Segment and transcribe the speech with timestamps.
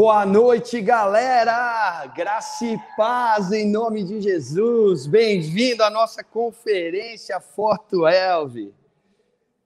[0.00, 2.06] Boa noite, galera!
[2.14, 5.08] Graça e paz em nome de Jesus.
[5.08, 8.72] Bem-vindo à nossa conferência Foto Elve.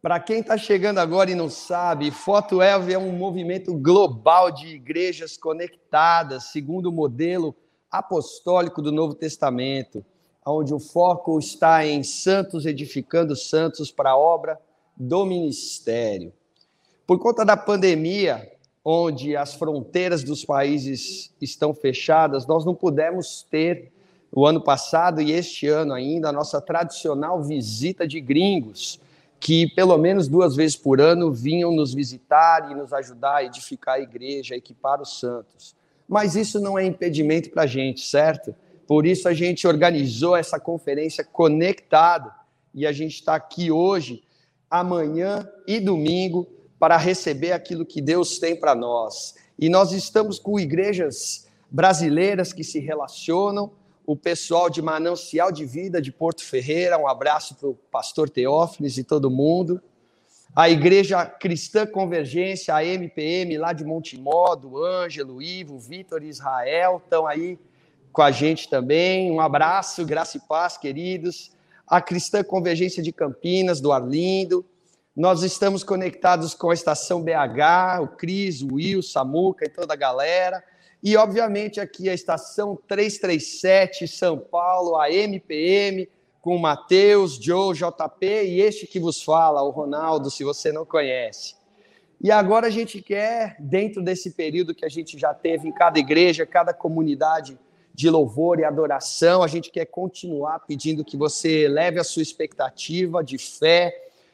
[0.01, 4.69] Para quem está chegando agora e não sabe, Foto Elve é um movimento global de
[4.69, 7.55] igrejas conectadas, segundo o modelo
[7.91, 10.03] apostólico do Novo Testamento,
[10.47, 14.59] onde o foco está em santos edificando santos para a obra
[14.97, 16.33] do ministério.
[17.07, 18.51] Por conta da pandemia,
[18.85, 23.93] onde as fronteiras dos países estão fechadas, nós não pudemos ter
[24.35, 28.99] o ano passado e este ano ainda a nossa tradicional visita de gringos,
[29.39, 33.97] que pelo menos duas vezes por ano vinham nos visitar e nos ajudar a edificar
[33.97, 35.77] a igreja, equipar os santos.
[36.09, 38.55] Mas isso não é impedimento para a gente, certo?
[38.87, 42.33] Por isso a gente organizou essa conferência conectada
[42.75, 44.23] e a gente está aqui hoje,
[44.71, 46.49] amanhã e domingo
[46.83, 49.37] para receber aquilo que Deus tem para nós.
[49.57, 53.71] E nós estamos com igrejas brasileiras que se relacionam,
[54.05, 58.99] o pessoal de Manancial de Vida de Porto Ferreira, um abraço para o pastor Teófilis
[58.99, 59.81] e todo mundo.
[60.57, 67.01] A Igreja Cristã Convergência, a MPM, lá de Montemó, do Ângelo, Ivo, Vitor e Israel,
[67.05, 67.61] estão aí
[68.13, 69.31] com a gente também.
[69.31, 71.53] Um abraço, graça e paz, queridos.
[71.87, 74.67] A Cristã Convergência de Campinas, do Arlindo.
[75.15, 79.93] Nós estamos conectados com a Estação BH, o Cris, o Will, o Samuca e toda
[79.93, 80.65] a galera.
[81.03, 86.09] E, obviamente, aqui a Estação 337, São Paulo, a MPM,
[86.41, 90.87] com o Matheus, Joe, JP e este que vos fala, o Ronaldo, se você não
[90.87, 91.57] conhece.
[92.19, 95.99] E agora a gente quer, dentro desse período que a gente já teve em cada
[95.99, 97.59] igreja, cada comunidade
[97.93, 103.23] de louvor e adoração, a gente quer continuar pedindo que você leve a sua expectativa
[103.23, 103.93] de fé,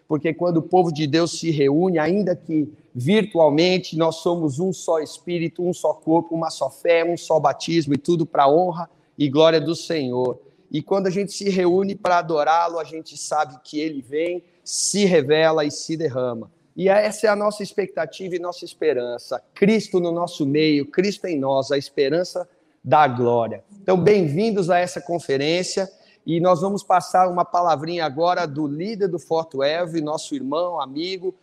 [0.09, 4.99] porque quando o povo de Deus se reúne, ainda que virtualmente, nós somos um só
[4.99, 9.29] espírito, um só corpo, uma só fé, um só batismo e tudo para honra e
[9.29, 10.41] glória do Senhor.
[10.71, 15.05] E quando a gente se reúne para adorá-lo, a gente sabe que ele vem, se
[15.05, 16.51] revela e se derrama.
[16.75, 19.43] E essa é a nossa expectativa e nossa esperança.
[19.55, 22.49] Cristo no nosso meio, Cristo em nós, a esperança
[22.83, 23.63] da glória.
[23.83, 25.91] Então, bem-vindos a essa conferência.
[26.27, 31.35] E nós vamos passar uma palavrinha agora do líder do Forto Eve, nosso irmão, amigo,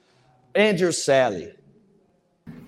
[0.55, 1.55] Andrew Sally.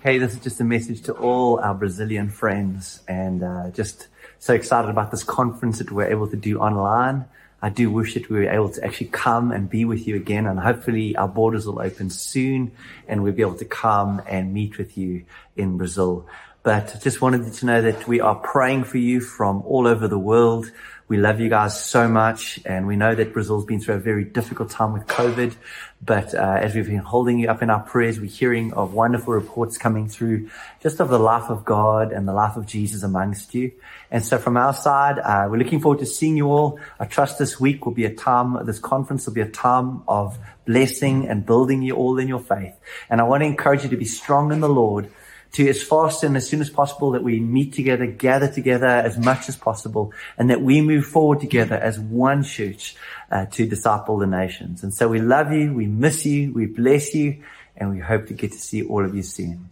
[0.00, 4.08] Hey, this is just a message to all our Brazilian friends, and uh, just
[4.38, 7.24] so excited about this conference that we're able to do online.
[7.60, 10.46] I do wish that we were able to actually come and be with you again,
[10.46, 12.70] and hopefully our borders will open soon,
[13.08, 15.24] and we'll be able to come and meet with you
[15.56, 16.26] in Brazil.
[16.62, 20.06] But just wanted you to know that we are praying for you from all over
[20.06, 20.70] the world.
[21.08, 22.60] We love you guys so much.
[22.66, 25.56] And we know that Brazil's been through a very difficult time with COVID.
[26.04, 29.32] But uh, as we've been holding you up in our prayers, we're hearing of wonderful
[29.32, 30.50] reports coming through
[30.82, 33.72] just of the life of God and the life of Jesus amongst you.
[34.10, 36.78] And so from our side, uh, we're looking forward to seeing you all.
[37.00, 40.38] I trust this week will be a time, this conference will be a time of
[40.66, 42.74] blessing and building you all in your faith.
[43.08, 45.10] And I want to encourage you to be strong in the Lord
[45.52, 49.18] to as fast and as soon as possible that we meet together, gather together as
[49.18, 52.96] much as possible, and that we move forward together as one church
[53.30, 54.82] uh, to disciple the nations.
[54.82, 57.42] And so we love you, we miss you, we bless you,
[57.76, 59.70] and we hope to get to see all of you soon.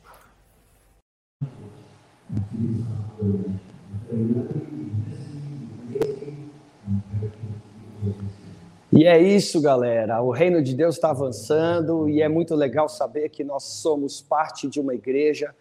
[8.93, 10.23] E é isso, galera.
[10.23, 14.69] O reino de Deus está avançando e é muito legal saber que nós somos parte
[14.69, 15.55] de uma igreja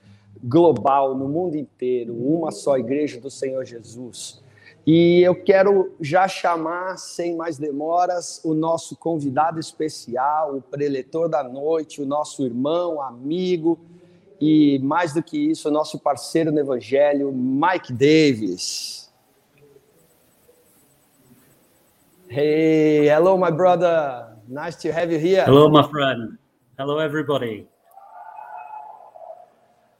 [0.43, 4.43] global no mundo inteiro, uma só igreja do Senhor Jesus.
[4.85, 11.43] E eu quero já chamar, sem mais demoras, o nosso convidado especial, o preletor da
[11.43, 13.79] noite, o nosso irmão, amigo
[14.39, 19.11] e, mais do que isso, o nosso parceiro no Evangelho, Mike Davis.
[22.29, 24.35] Hey, hello, my brother.
[24.47, 25.45] Nice to have you here.
[25.45, 26.37] Hello, my friend.
[26.77, 27.67] Hello, everybody.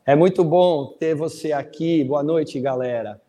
[0.08, 2.04] É muito bom ter você aqui.
[2.04, 3.20] Boa noite, galera.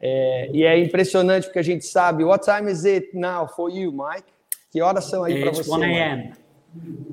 [0.00, 2.24] É, e é impressionante porque a gente sabe.
[2.24, 4.26] What time is it now for you, Mike?
[4.72, 5.70] Que horas são aí para você?
[5.70, 6.32] 1 a.m.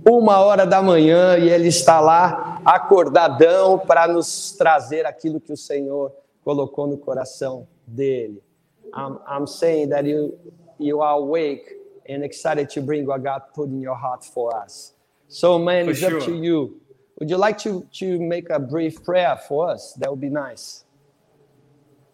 [0.10, 5.58] Uma hora da manhã e ele está lá acordadão para nos trazer aquilo que o
[5.58, 6.12] Senhor
[6.44, 8.42] colocou no coração dele.
[8.88, 10.36] I'm, I'm saying that you
[10.80, 11.63] you are awake
[12.10, 14.96] and excited to bring what God put in your heart for us.
[15.28, 16.18] So, man, for it's sure.
[16.18, 16.81] up to you.
[17.20, 19.94] Would you like to, to make a brief prayer for us?
[20.00, 20.84] That would be nice.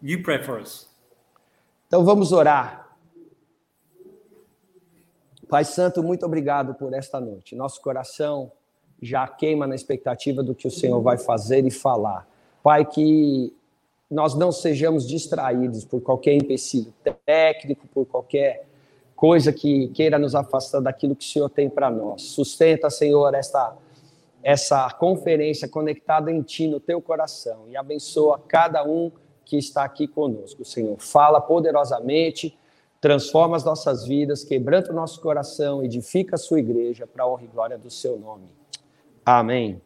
[0.00, 0.88] You pray for us.
[1.88, 2.96] Então vamos orar.
[5.48, 7.54] Pai Santo, muito obrigado por esta noite.
[7.54, 8.50] Nosso coração
[9.02, 12.26] já queima na expectativa do que o Senhor vai fazer e falar.
[12.62, 13.52] Pai, que
[14.10, 16.94] nós não sejamos distraídos por qualquer empecilho
[17.26, 18.66] técnico, por qualquer
[19.16, 22.22] coisa que queira nos afastar daquilo que o Senhor tem para nós.
[22.22, 23.76] Sustenta, Senhor, esta
[24.42, 29.12] essa conferência conectada em Ti, no Teu coração, e abençoa cada um
[29.44, 30.96] que está aqui conosco, Senhor.
[30.98, 32.58] Fala poderosamente,
[33.00, 37.44] transforma as nossas vidas, quebranta o nosso coração, edifica a Sua igreja para a honra
[37.44, 38.48] e glória do Seu nome.
[39.24, 39.80] Amém.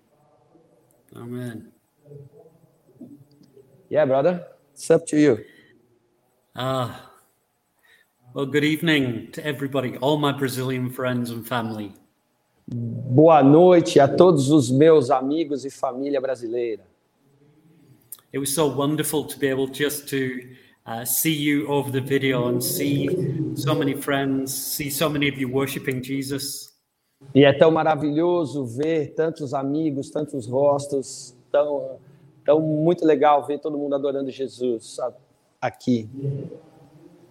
[1.15, 1.73] Amen.
[3.91, 4.47] Yeah, brother.
[4.73, 5.45] It's up to you.
[6.55, 7.11] Ah,
[8.35, 11.95] well, good evening to everybody, all my Brazilian friends and family.
[12.69, 16.83] Boa noite a todos os meus amigos e família brasileira.
[18.35, 20.41] It was so wonderful to be able just to
[20.85, 23.07] uh, see you over the video and see
[23.55, 26.75] so many friends, see so many of you worshiping Jesus.
[27.33, 32.01] E é tão maravilhoso ver tantos amigos, tantos rostos, tão,
[32.45, 34.99] tão muito legal ver todo mundo adorando Jesus
[35.61, 36.11] aqui.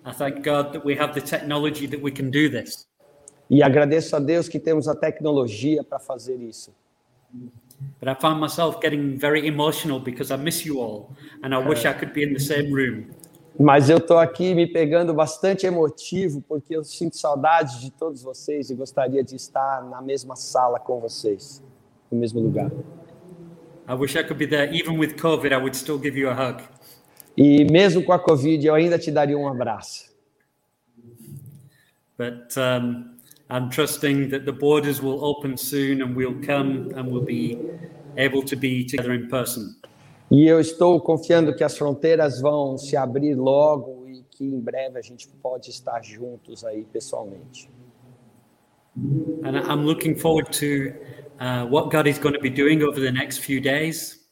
[0.05, 2.84] I thank God that we have the technology that we can do this.
[3.49, 6.73] E agradeço a Deus que temos a tecnologia para fazer isso.
[7.99, 11.09] But I find myself getting very emotional because I miss you all
[11.43, 13.05] and I wish I could be in the same room.
[13.57, 18.69] Mas eu estou aqui me pegando bastante emotivo porque eu sinto saudade de todos vocês
[18.69, 21.63] e gostaria de estar na mesma sala com vocês,
[22.11, 22.69] no mesmo lugar.
[23.87, 25.53] I wish I could be there even with COVID.
[25.53, 26.63] I would still give you a hug.
[27.37, 30.13] E mesmo com a Covid, eu ainda te daria um abraço.
[32.17, 33.14] But um,
[33.49, 37.59] I'm trusting that the borders will open soon and we'll come and we'll be
[38.17, 39.75] able to be together in person.
[40.31, 44.97] E eu estou confiando que as fronteiras vão se abrir logo e que em breve
[44.97, 47.69] a gente pode estar juntos aí pessoalmente.
[49.43, 50.93] And I'm looking forward to
[51.39, 54.25] uh, what God is going to be doing over the next few days.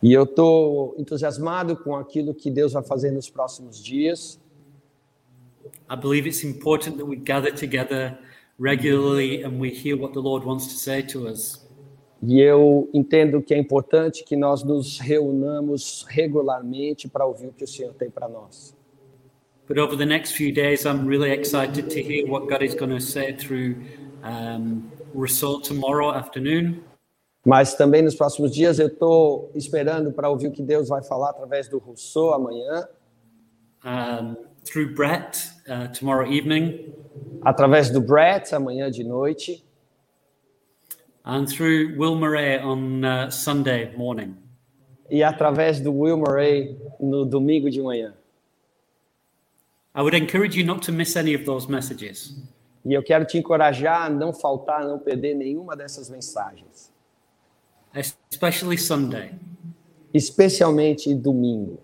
[0.00, 4.40] E eu estou entusiasmado com aquilo que Deus vai fazer nos próximos dias.
[5.90, 8.16] I believe it's important that we gather together
[8.62, 11.60] regularly and we hear what the Lord wants to say to us.
[12.22, 17.64] E eu entendo que é importante que nós nos reunamos regularmente para ouvir o que
[17.64, 18.76] o Senhor tem para nós.
[19.66, 22.90] But over the next few days, I'm really excited to hear what God is going
[22.90, 23.76] to say through
[24.22, 24.88] um,
[25.64, 26.82] tomorrow afternoon.
[27.44, 31.30] Mas também nos próximos dias eu estou esperando para ouvir o que Deus vai falar
[31.30, 32.86] através do Rousseau amanhã,
[33.84, 36.92] um, through Brett uh, tomorrow evening,
[37.42, 39.62] através do Brett amanhã de noite
[41.24, 44.36] and through Will Murray on uh, Sunday morning.
[45.10, 48.14] e através do Will Murray no domingo de manhã.
[49.94, 52.34] I would encourage you not to miss any of those messages.
[52.84, 56.90] E eu quero te encorajar a não faltar, a não perder nenhuma dessas mensagens,
[57.94, 59.32] especially Sunday.
[60.14, 61.78] especialmente domingo.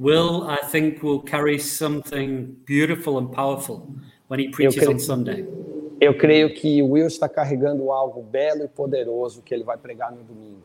[0.00, 3.86] Will, I think, will carry something beautiful and powerful
[4.28, 5.46] when he preaches creio- on Sunday.
[6.00, 10.10] Eu creio que o Will está carregando algo belo e poderoso que ele vai pregar
[10.10, 10.62] no domingo.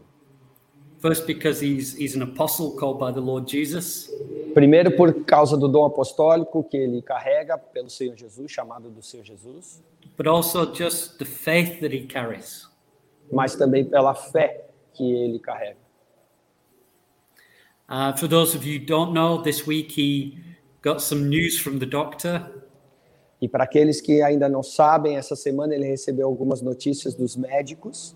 [1.00, 4.10] First, because he's he's an apostle called by the Lord Jesus,
[4.54, 9.26] Primeiro, por causa do dom apostólico que ele carrega pelo Senhor Jesus, chamado do Senhor
[9.26, 9.84] Jesus,
[10.18, 12.70] but also just the faith that he carries.
[13.30, 15.84] mas também pela fé que ele carrega.
[17.88, 20.38] Uh, for those of you who don't know, this week he
[20.82, 22.48] got some news from the doctor.
[23.42, 28.16] E para aqueles que ainda não sabem, essa semana ele recebeu algumas notícias dos médicos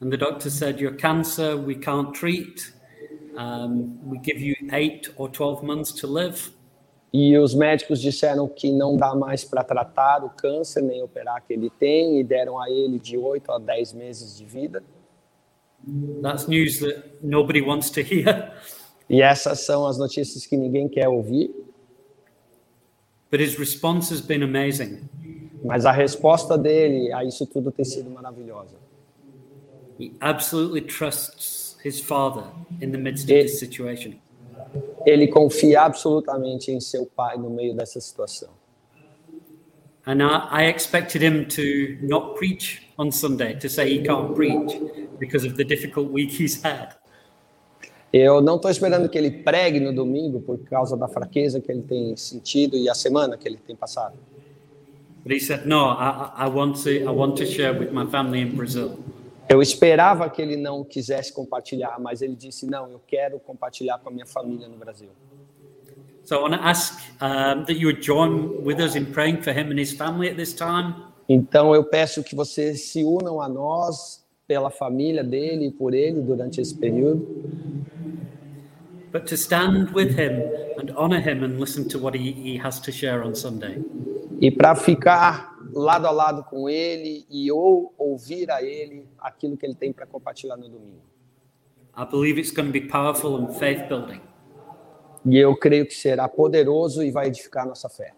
[0.00, 2.72] And the doctor said, Your cancer, we can't treat.
[3.34, 6.52] Um, we give you eight or 12 months to live.
[7.12, 11.54] e os médicos disseram que não dá mais para tratar o câncer nem operar que
[11.54, 14.82] ele tem e deram a ele de 8 a 10 meses de vida.
[16.22, 18.52] That's news that nobody wants to hear.
[19.08, 21.50] E essas são as notícias que ninguém quer ouvir,
[23.30, 25.08] But his response has been amazing.
[25.64, 28.76] mas a resposta dele a isso tudo tem sido maravilhosa.
[29.98, 32.44] He absolutely trusts his father
[32.80, 34.14] in the midst of It- this situation.
[35.04, 38.50] Ele confia absolutamente em seu pai no meio dessa situação.
[40.04, 44.80] And I, I expected him to not preach on Sunday, to say he can't preach
[45.18, 46.96] because of the difficult week he's had.
[48.12, 51.82] Eu não estou esperando que ele pregue no domingo por causa da fraqueza que ele
[51.82, 54.16] tem sentido e a semana que ele tem passado.
[55.22, 58.40] But he said, No, I, I want to I want to share with my family
[58.40, 58.98] in Brazil.
[59.48, 64.08] Eu esperava que ele não quisesse compartilhar, mas ele disse: Não, eu quero compartilhar com
[64.08, 65.10] a minha família no Brasil.
[66.24, 69.52] So I want to ask um, that you would join with us in praying for
[69.52, 70.94] him and his family at this time.
[71.28, 76.20] Então eu peço que vocês se unam a nós pela família dele e por ele
[76.20, 77.26] durante esse período,
[79.12, 80.42] but to stand with him
[80.78, 83.82] and honor him and listen to what he, he has to share on Sunday.
[84.40, 89.64] e para ficar lado a lado com ele e ou ouvir a ele aquilo que
[89.64, 91.02] ele tem para compartilhar no domingo.
[91.96, 94.20] I believe it's going to be powerful and faith building.
[95.24, 98.12] E eu creio que será poderoso e vai edificar a nossa fé.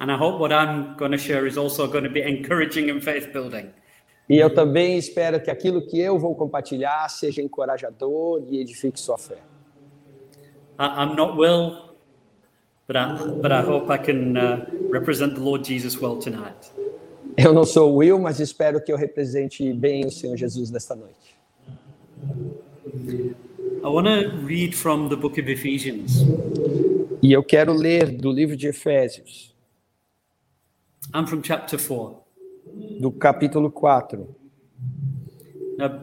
[0.00, 3.00] And I hope what I'm going to share is also going to be encouraging and
[3.00, 3.70] faith building.
[4.32, 9.18] E eu também espero que aquilo que eu vou compartilhar seja encorajador e edifique sua
[9.18, 9.36] fé.
[10.80, 11.94] I'm not Will,
[12.88, 16.72] but I, but I hope I can uh, represent the Lord Jesus well tonight.
[17.36, 21.36] Eu não sou Will, mas espero que eu represente bem o Senhor Jesus nesta noite.
[23.84, 26.22] I want to read from the book of Ephesians.
[27.22, 29.54] E eu quero ler do livro de Efésios,
[31.14, 32.22] I'm from chapter 4.
[33.00, 34.26] Do capítulo 4.
[35.78, 36.00] Now,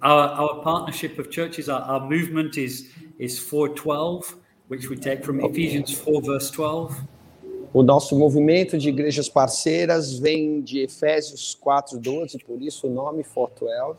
[0.00, 4.36] our, our partnership of churches, our, our movement is, is 412,
[4.68, 7.02] which we take from Ephesians 4, verse 12.
[7.72, 13.98] O nosso movimento de igrejas parceiras vem de Efésios 4:12, por isso o nome 412.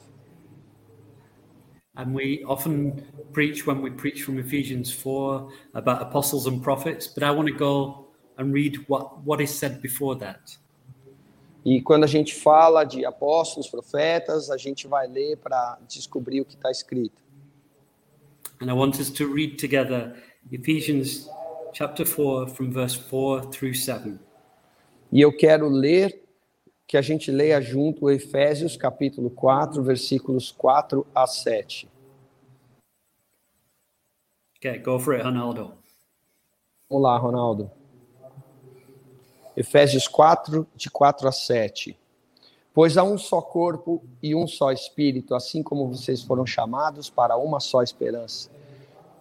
[1.95, 7.23] And we often preach when we preach from Ephesians 4 about apostles and prophets, but
[7.23, 8.07] I want to go
[8.37, 10.57] and read what, what is said before that.
[11.65, 16.45] E quando a gente fala de apóstolos, profetas, a gente vai ler para descobrir o
[16.45, 17.21] que está escrito.
[18.61, 20.15] And I want us to read together
[20.51, 21.29] Ephesians
[21.73, 24.19] chapter 4 from verse 4 through 7.
[25.11, 26.23] E eu quero ler
[26.87, 31.87] que a gente leia junto Efésios capítulo 4, versículos 4 a 7.
[34.57, 35.73] Okay, go for it, Ronaldo.
[36.89, 37.78] Vamos lá, Ronaldo.
[39.59, 41.99] Efésios 4, de 4 a 7.
[42.73, 47.35] Pois há um só corpo e um só espírito, assim como vocês foram chamados para
[47.35, 48.49] uma só esperança.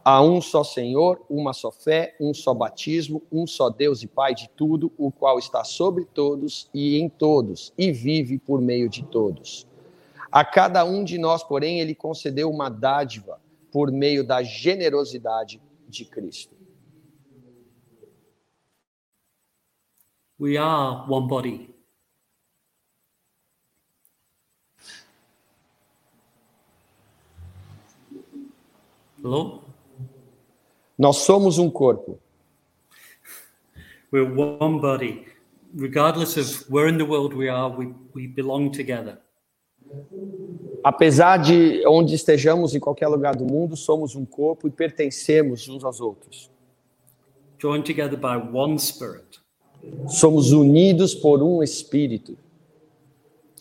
[0.05, 4.33] Há um só Senhor, uma só fé, um só batismo, um só Deus e Pai
[4.33, 9.03] de tudo, o qual está sobre todos e em todos, e vive por meio de
[9.03, 9.67] todos.
[10.31, 13.41] A cada um de nós, porém, ele concedeu uma dádiva
[13.73, 16.58] por meio da generosidade de Cristo.
[20.39, 21.75] We are one body.
[29.21, 29.65] Hello?
[30.97, 32.21] Nós somos um corpo.
[34.13, 35.27] We're one body.
[35.75, 39.19] Regardless of where in the world we are, we, we belong together.
[40.85, 45.83] Apesar de onde estejamos em qualquer lugar do mundo, somos um corpo e pertencemos uns
[45.83, 46.49] aos outros.
[47.59, 49.41] Joined together by one spirit.
[50.09, 52.37] Somos unidos por um espírito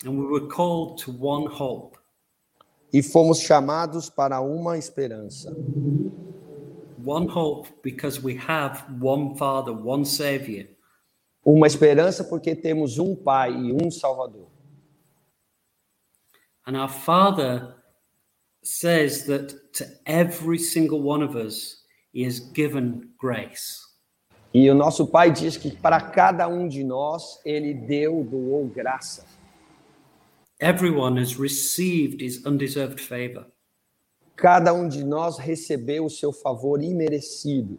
[0.04, 1.98] And we were called to one hope.
[2.92, 5.50] e fomos chamados para uma esperança.
[7.04, 10.66] One hope because we have one Father, one Savior.
[11.44, 14.48] Uma esperança porque temos um Pai e um Salvador.
[16.66, 17.74] And our Father
[18.62, 21.82] says that to every single one of us,
[22.12, 23.87] He has given grace.
[24.52, 29.24] E o nosso Pai diz que para cada um de nós ele deu, doou graça.
[30.60, 33.46] Everyone has received His undeserved favor.
[34.34, 37.78] Cada um de nós recebeu o seu favor imerecido.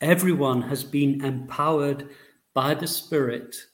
[0.00, 2.08] Everyone has been empowered
[2.54, 3.68] by the Spirit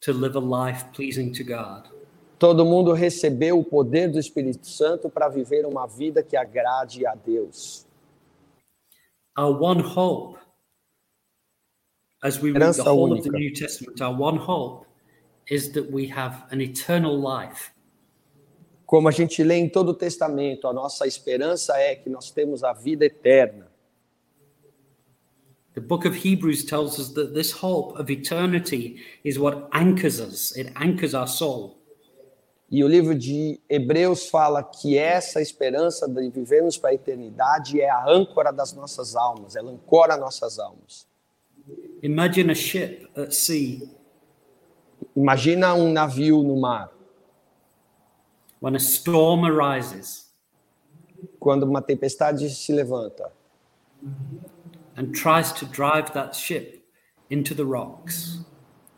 [0.00, 1.88] to live a life pleasing to God.
[2.38, 7.14] Todo mundo recebeu o poder do Espírito Santo para viver uma vida que agrade a
[7.14, 7.86] Deus.
[9.38, 10.39] Our one hope,
[12.22, 13.38] as we read the whole of the única.
[13.38, 14.86] New Testament, our one hope
[15.48, 17.72] is that we have an eternal life.
[18.86, 22.64] Como a gente lê em todo o Testamento, a nossa esperança é que nós temos
[22.64, 23.70] a vida eterna.
[25.74, 30.56] The book of Hebrews tells us that this hope of eternity is what anchors us,
[30.56, 31.78] it anchors our soul.
[32.68, 37.88] E o livro de Hebreus fala que essa esperança de vivermos para a eternidade é
[37.88, 41.09] a âncora das nossas almas, ela ancora nossas almas.
[42.02, 43.88] Imagine a ship at sea
[45.16, 46.90] Imagina um navio no mar,
[48.60, 50.30] when a storm arises
[51.38, 53.30] quando uma tempestade se levanta
[54.96, 56.82] and tries to drive that ship
[57.28, 58.40] into the rocks.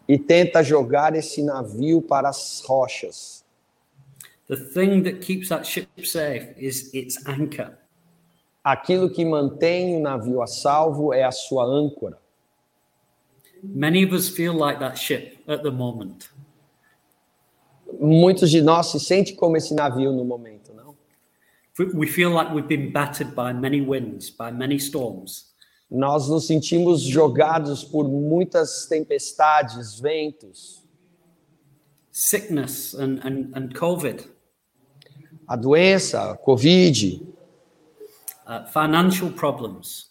[0.08, 3.44] e tenta jogar esse navio para as rochas.
[4.48, 7.78] The thing that keeps that ship safe is its anchor.
[8.62, 12.21] Aquilo que mantém o navio a salvo é a sua âncora.
[13.62, 16.28] Many of us feel like that ship at the moment.
[18.00, 20.96] muitos de nós se sentem como esse navio no momento, não?
[21.94, 25.52] We feel like we've been battered by many winds, by many storms.
[25.90, 30.82] Nós nos sentimos jogados por muitas tempestades, ventos,
[32.10, 34.26] sickness and, and, and COVID,
[35.48, 37.22] a doença, a Covid,
[38.46, 40.10] uh, financial problems,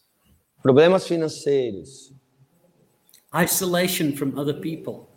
[0.63, 2.10] problemas financeiros,
[3.33, 5.09] isolation from other people,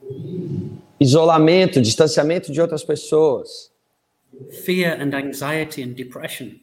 [1.00, 3.70] isolamento, distanciamento de outras pessoas,
[4.64, 6.60] fear and anxiety and depression.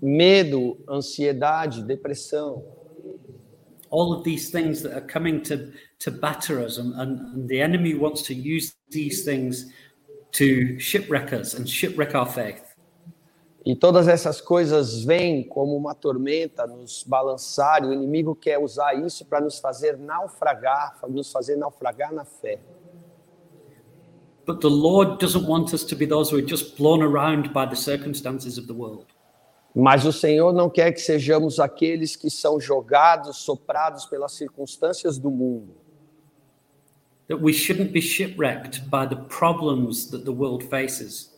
[0.00, 2.64] medo, ansiedade, depressão.
[3.90, 7.60] All of these things that are coming to, to batter us, and, and, and the
[7.60, 9.72] enemy wants to use these things
[10.32, 12.67] to shipwreck us and shipwreck our faith.
[13.68, 18.94] E todas essas coisas vêm como uma tormenta nos balançar, e o inimigo quer usar
[18.94, 22.58] isso para nos fazer naufragar, nos fazer naufragar na fé.
[24.46, 27.66] But the Lord doesn't want us to be those who are just blown around by
[27.66, 29.04] the circumstances of the world.
[29.76, 35.30] Mas o Senhor não quer que sejamos aqueles que são jogados, soprados pelas circunstâncias do
[35.30, 35.74] mundo.
[37.28, 41.37] That we shouldn't be shipwrecked by the problems that the world faces.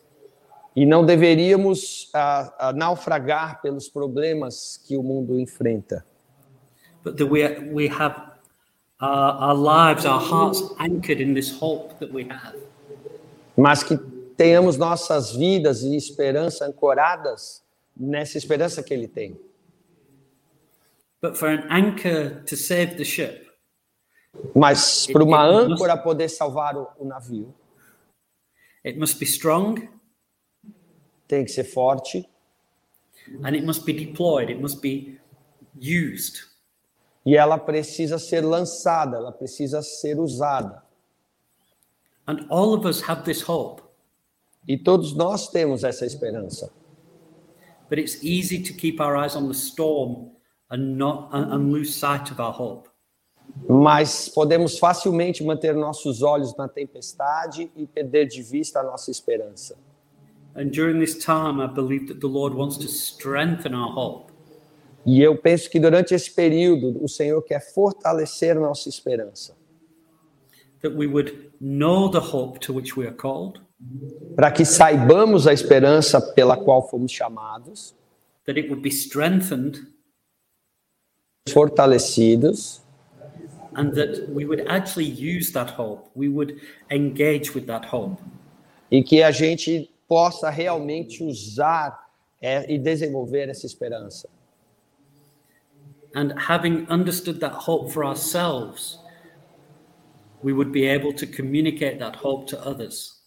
[0.74, 6.06] E não deveríamos ah, ah, naufragar pelos problemas que o mundo enfrenta.
[7.02, 8.14] But that we, we have
[9.00, 12.56] our, our lives, our hearts anchored in this hope that we have.
[13.56, 13.96] Mas que
[14.36, 17.62] tenhamos nossas vidas e esperança ancoradas
[17.96, 19.38] nessa esperança que Ele tem.
[21.20, 23.50] But for an anchor to save the ship,
[24.54, 27.54] Mas para uma âncora poder salvar o, o navio,
[28.84, 29.88] it must be strong
[31.30, 32.28] tem que ser forte
[33.44, 35.18] and it must be deployed, it must be
[35.80, 36.48] used.
[37.24, 40.82] e ela precisa ser lançada, ela precisa ser usada.
[42.26, 43.82] And all of us have this hope,
[44.68, 46.70] E todos nós temos essa esperança.
[47.88, 50.30] but it's easy to keep our eyes on the storm
[50.70, 52.88] and not and, lose sight of our hope.
[53.68, 59.76] Mas podemos facilmente manter nossos olhos na tempestade e perder de vista a nossa esperança.
[65.06, 69.56] E eu penso que durante esse período o Senhor quer fortalecer nossa esperança,
[70.82, 73.60] that we would know the hope to which we are called,
[74.34, 77.94] para que saibamos a esperança pela qual fomos chamados,
[78.44, 79.78] that it would be strengthened,
[81.48, 82.82] fortalecidos.
[83.72, 86.10] And that we would actually use that hope.
[86.16, 86.60] We would
[86.90, 88.20] engage with that hope.
[88.90, 92.10] e que a gente possa realmente usar
[92.42, 94.28] é, e desenvolver essa esperança.
[96.16, 98.98] And having understood that hope for ourselves,
[100.42, 103.20] we would be able to communicate that hope to others.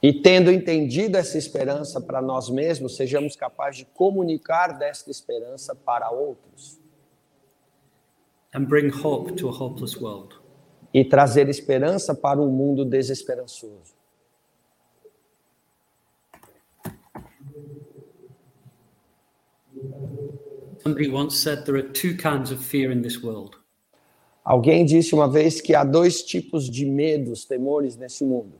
[0.00, 6.08] E tendo entendido essa esperança para nós mesmos, sejamos capazes de comunicar desta esperança para
[6.08, 6.78] outros
[8.54, 10.36] and bring hope to a hopeless world.
[10.94, 13.97] e trazer esperança para um mundo desesperançoso.
[20.88, 23.56] Somebody once said there are two kinds of fear in this world
[24.42, 28.54] Alguém disse uma vez que há dois tipos de medos, temores nesse mundo.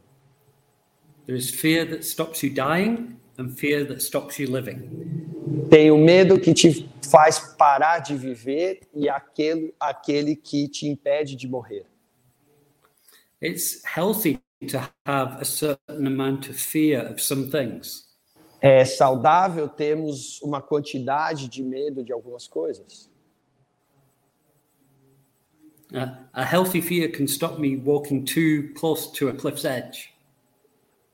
[1.25, 4.91] there is fear that stops you dying, and fear that stops you living.
[5.71, 11.35] Tem o medo que te faz parar de viver e aquele, aquele que te impede
[11.35, 11.87] de morrer.
[13.41, 18.08] It's healthy to have a certain amount of fear of some things.
[18.61, 23.11] É saudável termos uma quantidade de medo de algumas coisas.
[25.92, 30.12] Uh, a healthy fear can stop me walking too close to a cliff's edge.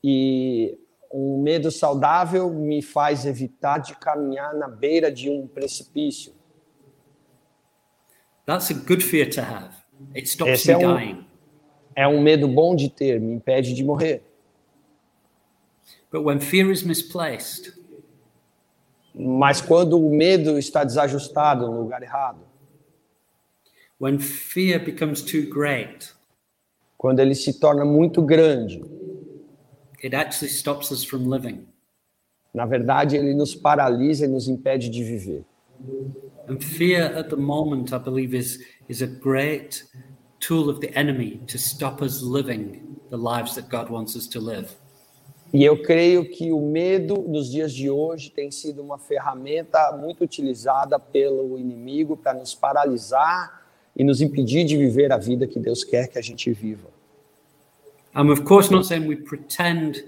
[0.03, 0.77] E
[1.11, 6.33] um medo saudável me faz evitar de caminhar na beira de um precipício.
[8.45, 9.75] That's a good fear to have.
[10.15, 11.25] It stops Esse me é um- dying.
[11.95, 14.21] É um medo bom de ter, me impede de morrer.
[16.15, 17.73] But when fear is misplaced,
[19.13, 22.39] Mas quando o medo está desajustado no lugar errado,
[23.99, 26.13] when fear becomes too great,
[26.97, 28.81] quando ele se torna muito grande,
[30.01, 31.67] it actually stops us from living.
[32.53, 35.43] na verdade ele nos paralisa e nos impede de viver.
[36.47, 39.83] And fear at the moment, I believe, is, is a great
[40.39, 44.39] tool of the enemy to stop us living the lives that God wants us to
[44.39, 44.77] live.
[45.53, 50.23] E eu creio que o medo nos dias de hoje tem sido uma ferramenta muito
[50.23, 55.83] utilizada pelo inimigo para nos paralisar e nos impedir de viver a vida que Deus
[55.83, 56.89] quer que a gente viva.
[58.15, 60.03] I'm, of course, not saying we pretend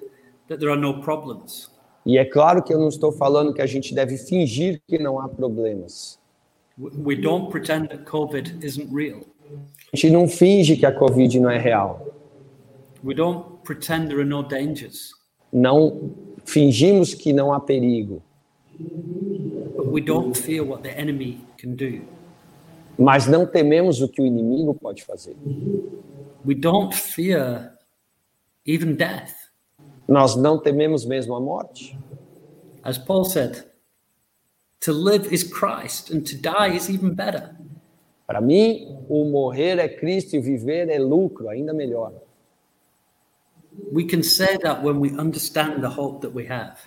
[0.47, 1.69] that there are no problems.
[2.05, 5.19] E é claro que eu não estou falando que a gente deve fingir que não
[5.19, 6.17] há problemas.
[6.77, 9.21] We don't pretend that COVID isn't real.
[9.93, 12.13] A gente não finge que a Covid não é real.
[13.03, 15.11] We don't pretend there are no dangers.
[15.57, 16.11] Não
[16.45, 18.21] fingimos que não há perigo.
[18.77, 22.01] But we don't fear what the enemy can do.
[22.95, 25.35] Mas não tememos o que o inimigo pode fazer.
[26.45, 27.73] We don't fear
[28.67, 29.33] even death.
[30.07, 31.97] Nós não tememos mesmo a morte.
[32.83, 33.65] As Paul said,
[34.81, 37.55] to live is Christ and to die is even better.
[38.27, 42.13] Para mim, o morrer é Cristo e viver é lucro, ainda melhor.
[43.91, 46.77] We can say that when we understand the hope that we have.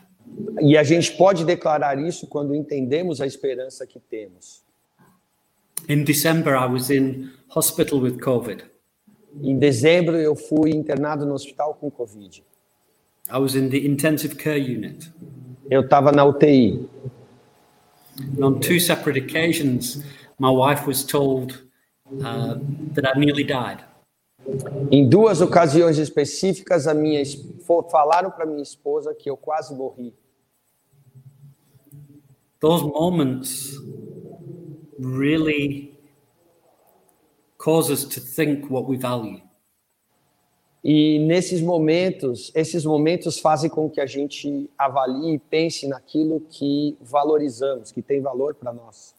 [0.60, 4.62] E a gente pode declarar isso quando entendemos a esperança que temos.
[5.88, 8.64] In December, I was in hospital with COVID.
[9.42, 12.42] Em dezembro, eu fui internado no hospital com Covid.
[13.32, 15.10] I was in the intensive care unit.
[15.70, 16.88] Eu estava na UTI.
[18.36, 20.02] And on two separate occasions,
[20.38, 21.62] my wife was told
[22.22, 22.58] uh,
[22.94, 23.84] that I nearly died.
[24.90, 27.22] Em duas ocasiões específicas, a minha
[27.90, 30.14] falaram para minha esposa que eu quase morri.
[32.60, 33.78] Those moments
[34.98, 35.98] really
[37.56, 39.40] cause us to think what we value.
[40.82, 46.96] E nesses momentos, esses momentos fazem com que a gente avalie e pense naquilo que
[47.00, 49.14] valorizamos, que tem valor para nós.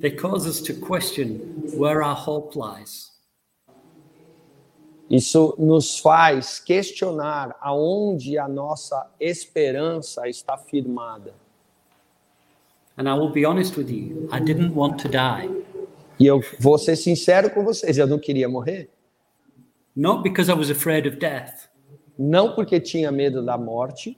[0.00, 1.38] They cause us to question
[1.76, 3.09] where our hope lies.
[5.10, 11.34] Isso nos faz questionar aonde a nossa esperança está firmada.
[12.96, 15.50] And I will be honest with you, I didn't want to die.
[16.18, 18.88] E eu vou ser sincero com vocês, eu não queria morrer.
[19.96, 21.68] Not because I was afraid of death,
[22.16, 24.16] Não porque tinha medo da morte,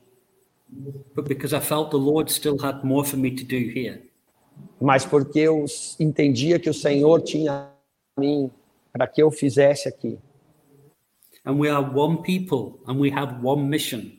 [1.14, 4.02] but because I felt the Lord still had more for me to do here.
[4.81, 5.64] mas porque eu
[6.00, 7.70] entendia que o Senhor tinha
[8.16, 8.50] a mim
[8.92, 10.18] para que eu fizesse aqui.
[11.44, 14.12] And we are one people and we have one mission.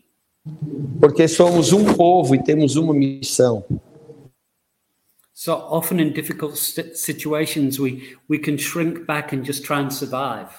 [0.99, 3.63] Porque somos um povo e temos uma missão.
[5.33, 10.49] So often in difficult situations, we, we can shrink back and just try and survive.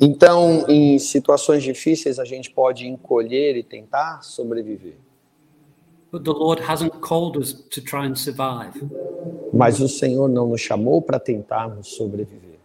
[0.00, 4.96] Então, em situações difíceis, a gente pode encolher e tentar sobreviver.
[6.12, 8.80] But the Lord hasn't called us to try and survive.
[9.52, 12.58] Mas o Senhor não nos chamou para tentarmos sobreviver.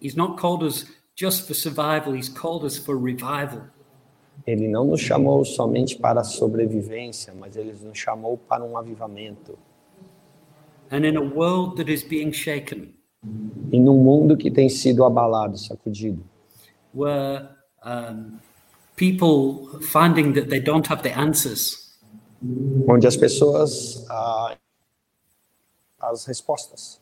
[0.00, 0.86] He's not called us
[1.18, 3.62] just for survival, He's called us for revival.
[4.46, 9.58] Ele não nos chamou somente para a sobrevivência, mas ele nos chamou para um avivamento.
[10.90, 12.94] And in a world that is being shaken,
[13.72, 16.24] E num mundo que tem sido abalado, sacudido,
[16.94, 17.48] where
[17.84, 18.38] um,
[18.96, 21.98] people finding that they don't have the answers,
[22.88, 24.56] onde as pessoas ah,
[26.00, 27.00] as respostas,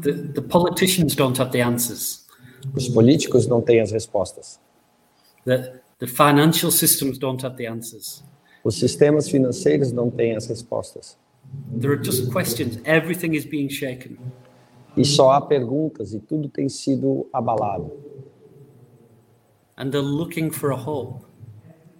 [0.00, 2.27] the, the politicians don't have the answers,
[2.74, 4.60] os políticos não têm as respostas,
[5.44, 8.22] the, the financial systems don't have the answers.
[8.64, 11.16] os sistemas financeiros não têm as respostas.
[11.80, 12.78] There are just questions.
[12.84, 14.18] Everything is being shaken.
[14.96, 17.92] E só há perguntas e tudo tem sido abalado.
[19.76, 21.24] And they're looking for a hope.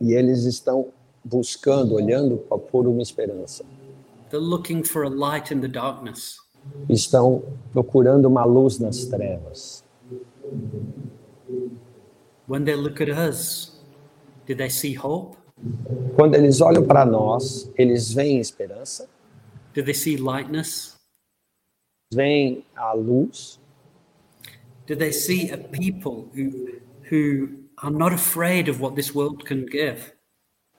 [0.01, 0.89] E eles estão
[1.25, 2.37] buscando, olhando
[2.71, 3.65] por uma esperança.
[4.31, 6.39] They're looking for a light in the darkness.
[6.89, 7.43] Estão
[7.73, 9.85] procurando uma luz nas trevas.
[12.47, 13.73] When they look at us,
[14.47, 15.37] do they see hope?
[16.17, 19.09] Quando eles olham para nós, eles veem esperança,
[19.75, 20.97] Do they see lightness?
[22.13, 23.61] veem a luz,
[24.87, 26.81] Do they see a people who,
[27.11, 27.49] who
[27.83, 30.13] are not afraid of what this world can give?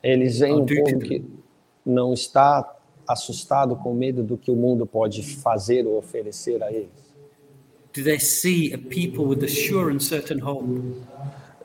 [0.02, 1.24] eles veem um povo que
[1.86, 2.78] não está
[3.08, 7.09] assustado com medo do que o mundo pode fazer ou oferecer a eles.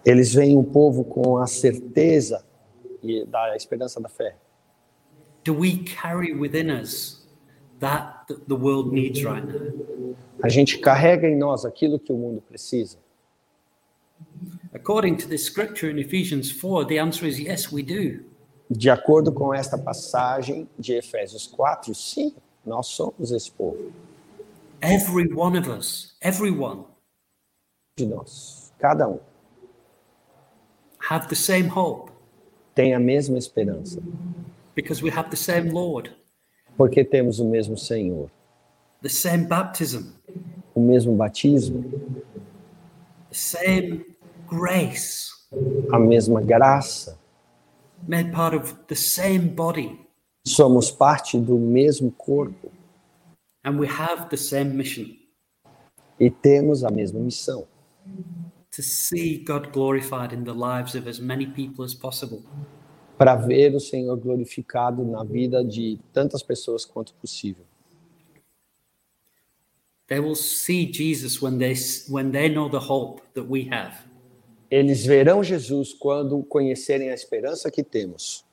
[0.05, 2.45] Eles veem um povo com a certeza
[3.03, 4.37] e da esperança da fé.
[5.45, 7.27] Do we carry within us
[7.81, 10.17] that that the world needs right now?
[10.43, 12.99] A gente carrega em nós aquilo que o mundo precisa.
[14.73, 18.25] According to this scripture in Ephesians 4, the answer is yes, we do.
[18.71, 23.93] De acordo com esta passagem de Efésios 4, sim, nós somos esse povo
[24.85, 26.85] Every one of us, everyone,
[27.97, 28.71] de nós.
[28.79, 29.19] Cada um.
[31.09, 32.13] Have the same hope.
[32.75, 34.03] Tem a mesma esperança,
[34.75, 36.15] because we have the same Lord,
[36.77, 38.31] porque temos o mesmo Senhor,
[39.01, 40.13] the same baptism,
[40.75, 41.83] o mesmo batismo,
[43.31, 44.05] the same
[44.47, 45.31] grace.
[45.91, 47.19] a mesma graça,
[48.07, 49.99] made part of the same body,
[50.47, 52.74] somos parte do mesmo corpo
[53.65, 55.17] and we have the same mission
[56.21, 57.67] e temos a mesma missão.
[58.75, 62.43] to see God glorified in the lives of as many people as possible.
[63.17, 67.65] Para ver o Senhor glorificado na vida de tantas pessoas quanto possível.
[70.09, 71.75] They will see Jesus when they
[72.11, 73.97] when they know the hope that we have.
[74.69, 78.45] Eles verão Jesus quando conhecerem a esperança que temos.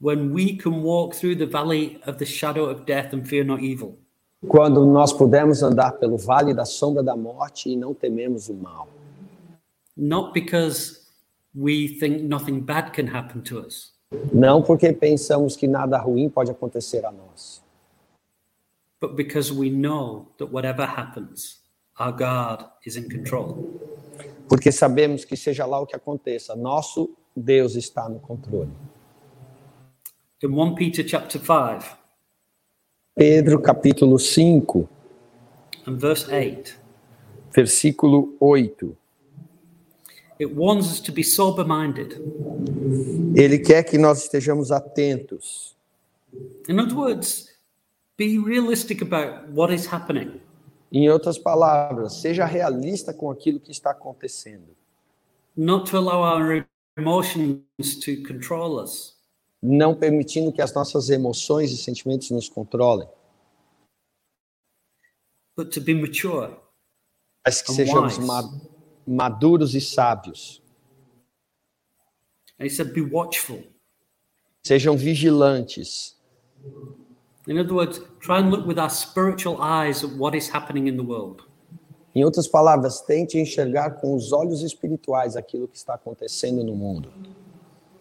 [0.00, 3.58] When we can walk through the valley of the shadow of death and fear no
[3.58, 3.98] evil.
[4.46, 8.88] Quando nós pudermos andar pelo vale da sombra da morte e não tememos o mal.
[9.96, 11.00] Not because
[11.54, 13.94] we think nothing bad can happen to us,
[14.30, 17.62] Não porque pensamos que nada ruim pode acontecer a nós,
[19.00, 21.62] but because we know that whatever happens,
[21.98, 23.56] our God is in control.
[24.46, 28.70] porque sabemos que seja lá o que aconteça, nosso Deus está no controle.
[30.42, 31.96] In 1 Peter chapter 5
[33.16, 34.86] Pedro capítulo 5,
[35.86, 36.78] and verse 8,
[37.50, 38.94] versículo 8.
[40.38, 42.20] it warns us to be sober minded.
[43.34, 45.74] Ele quer que nós estejamos atentos.
[46.68, 47.48] In other words,
[48.18, 50.40] be realistic about what is happening.
[50.92, 54.76] Em outras palavras, seja realista com aquilo que está acontecendo.
[55.56, 56.66] not to allow our
[56.98, 59.15] emotions to control us,
[59.68, 63.08] Não permitindo que as nossas emoções e sentimentos nos controlem,
[65.56, 66.54] but to be mature.
[67.44, 68.48] mas que sejamos ma-
[69.04, 70.62] maduros e sábios.
[72.60, 73.62] And he said, be watchful.
[74.64, 76.16] Sejam vigilantes.
[77.48, 80.96] In other words, try and look with our spiritual eyes at what is happening in
[80.96, 81.42] the world.
[82.14, 87.12] Em outras palavras, tente enxergar com os olhos espirituais aquilo que está acontecendo no mundo.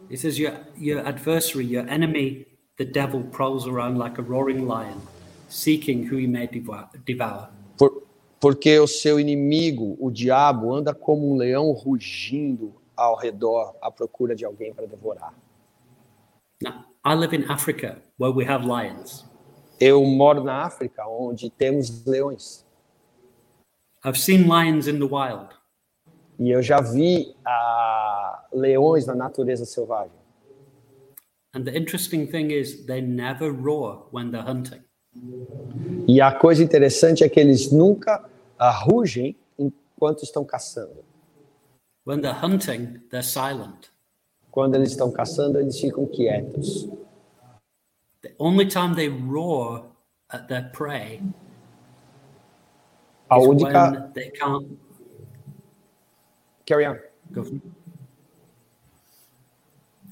[0.09, 2.45] He says, your, your adversary, your enemy,
[2.77, 5.01] the devil, prowls around like a roaring lion,
[5.49, 7.49] seeking who he may devour.
[7.77, 8.03] Por-
[8.39, 14.35] porque o seu inimigo, o diabo, anda como um leão rugindo ao redor à procura
[14.35, 15.33] de alguém para devorar.
[16.61, 19.25] Now, I live in Africa where we have lions.
[19.79, 22.65] Eu moro na África, onde temos leões.
[24.03, 25.54] I've seen lions in the wild,
[26.37, 30.25] E eu já vi ah, leões na natureza selvagem.
[31.55, 34.81] and the interesting thing is they never roar when they're hunting.
[36.07, 41.03] E a coisa interessante é que eles nunca ah, rugem enquanto estão caçando.
[42.05, 43.89] When they're hunting, they're silent.
[44.51, 46.89] Quando eles estão caçando, eles ficam quietos.
[48.21, 49.85] The only time they roar
[50.29, 51.21] at their prey
[53.29, 53.91] A is única.
[53.91, 54.77] when they can't
[56.65, 56.99] Carry on.
[57.31, 57.45] go.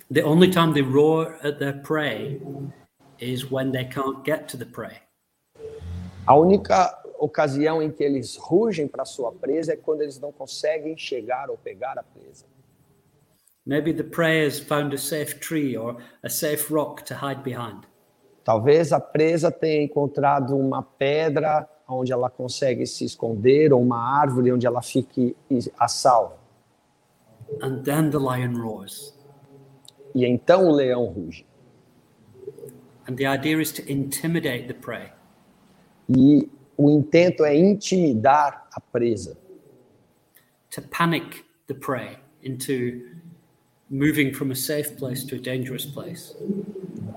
[0.09, 2.39] The only time they roar at their prey
[3.19, 4.99] is when they can't get to the prey.
[6.27, 10.97] A única ocasião em que eles rugem para sua presa é quando eles não conseguem
[10.97, 12.45] chegar ou pegar a presa.
[13.65, 17.85] Maybe the prey has found a safe tree or a safe rock to hide behind.
[18.43, 24.51] Talvez a presa tenha encontrado uma pedra onde ela consegue se esconder ou uma árvore
[24.51, 25.35] onde ela fique
[25.79, 26.42] a salvo.
[27.61, 29.13] And then the lion roars.
[30.15, 31.45] E então o leão ruge.
[33.07, 35.11] And the idea is to intimidate the prey.
[36.09, 39.37] E o intento é intimidar a presa,
[40.71, 43.01] to panic the prey into
[43.89, 46.35] moving from a safe place to a dangerous place.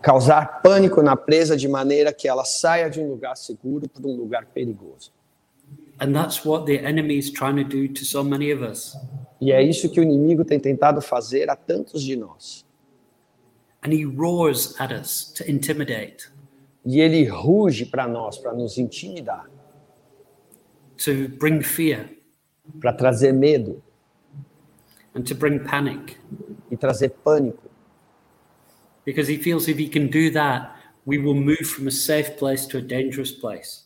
[0.03, 4.17] causar pânico na presa de maneira que ela saia de um lugar seguro para um
[4.17, 5.13] lugar perigoso.
[5.99, 8.97] And that's what the enemy is trying to do to so many of us.
[9.41, 12.65] E é isso que o inimigo tem tentado fazer a tantos de nós.
[13.83, 16.29] And he roars at us to intimidate,
[16.85, 19.51] E ele ruge para nós, para nos intimidar,
[20.99, 22.09] to bring fear,
[22.81, 23.83] para trazer medo
[25.15, 26.17] and to bring panic.
[26.71, 27.71] e trazer pânico.
[29.05, 32.67] Because he feels if he can do that, we will move from a safe place
[32.67, 33.86] to a dangerous place.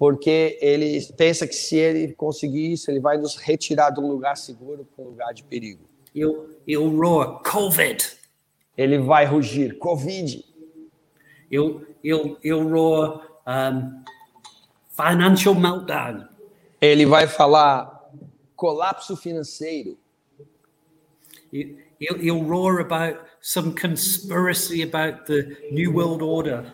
[0.00, 4.34] Porque ele pensa que se ele conseguir isso, ele vai nos retirar de um lugar
[4.34, 5.84] seguro para um lugar de perigo.
[6.14, 8.02] He'll, he'll roar, COVID.
[8.78, 10.42] Ele vai rugir, Covid.
[11.52, 14.02] He'll, he'll, he'll roar, um,
[14.88, 16.26] financial meltdown.
[16.80, 18.10] Ele vai falar
[18.56, 19.98] colapso financeiro.
[21.52, 26.72] He- He'll, he'll roar about some conspiracy about the New World Order.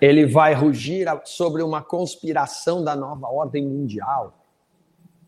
[0.00, 4.36] Ele vai rugir sobre uma conspiração da nova ordem mundial.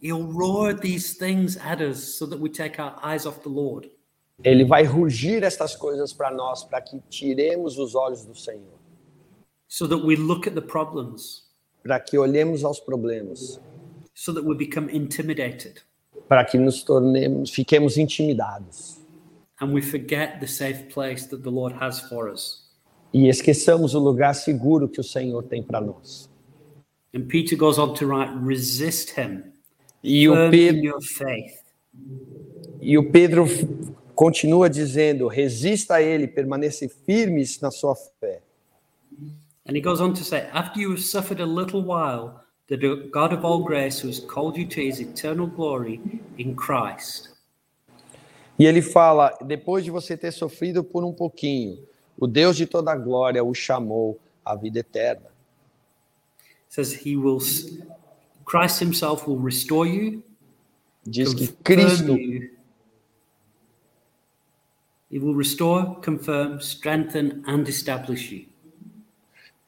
[0.02, 3.90] He'll roar these things at us so that we take our eyes off the Lord.
[4.42, 8.78] Ele vai rugir estas coisas para nós, para que tiremos os olhos do Senhor,
[9.68, 11.44] so that we look at the problems,
[11.82, 13.60] para que olhemos aos problemas,
[14.14, 15.82] so that we become intimidated
[16.28, 18.98] para que nos tornemos, fiquemos intimidados
[19.60, 22.61] and we forget the safe place that the Lord has for us.
[23.12, 26.30] E esqueçamos o lugar seguro que o Senhor tem para nós.
[27.14, 29.42] And Peter goes on to write, resist him,
[30.02, 30.98] E o Pedro,
[32.80, 33.46] e o Pedro
[34.14, 38.40] continua dizendo: resista a ele, permaneça firmes na sua fé.
[39.68, 42.76] And he goes on to say, after you have suffered a little while, the
[43.12, 46.00] God of all grace, who has called you to his eternal glory
[46.36, 47.30] in Christ,
[48.58, 51.78] E ele fala: depois de você ter sofrido por um pouquinho,
[52.22, 55.26] o Deus de toda glória o chamou à vida eterna.
[56.68, 57.40] says he will,
[58.44, 60.22] Christ himself will restore you,
[61.04, 62.50] Diz que Cristo you.
[65.10, 68.46] He will restore, confirm, strengthen, and establish you.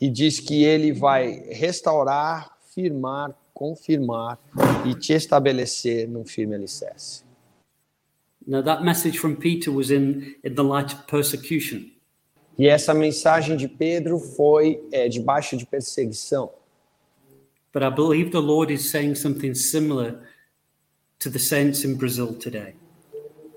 [0.01, 4.39] e diz que ele vai restaurar, firmar, confirmar
[4.87, 7.25] e te estabelecer num firme alicerce.
[8.47, 11.94] Now, that message from Peter was in, in the light of persecution.
[12.57, 16.51] E essa mensagem de Pedro foi é, debaixo de perseguição.
[17.73, 20.21] But I believe the Lord is saying something similar
[21.19, 22.77] to the saints in Brazil today.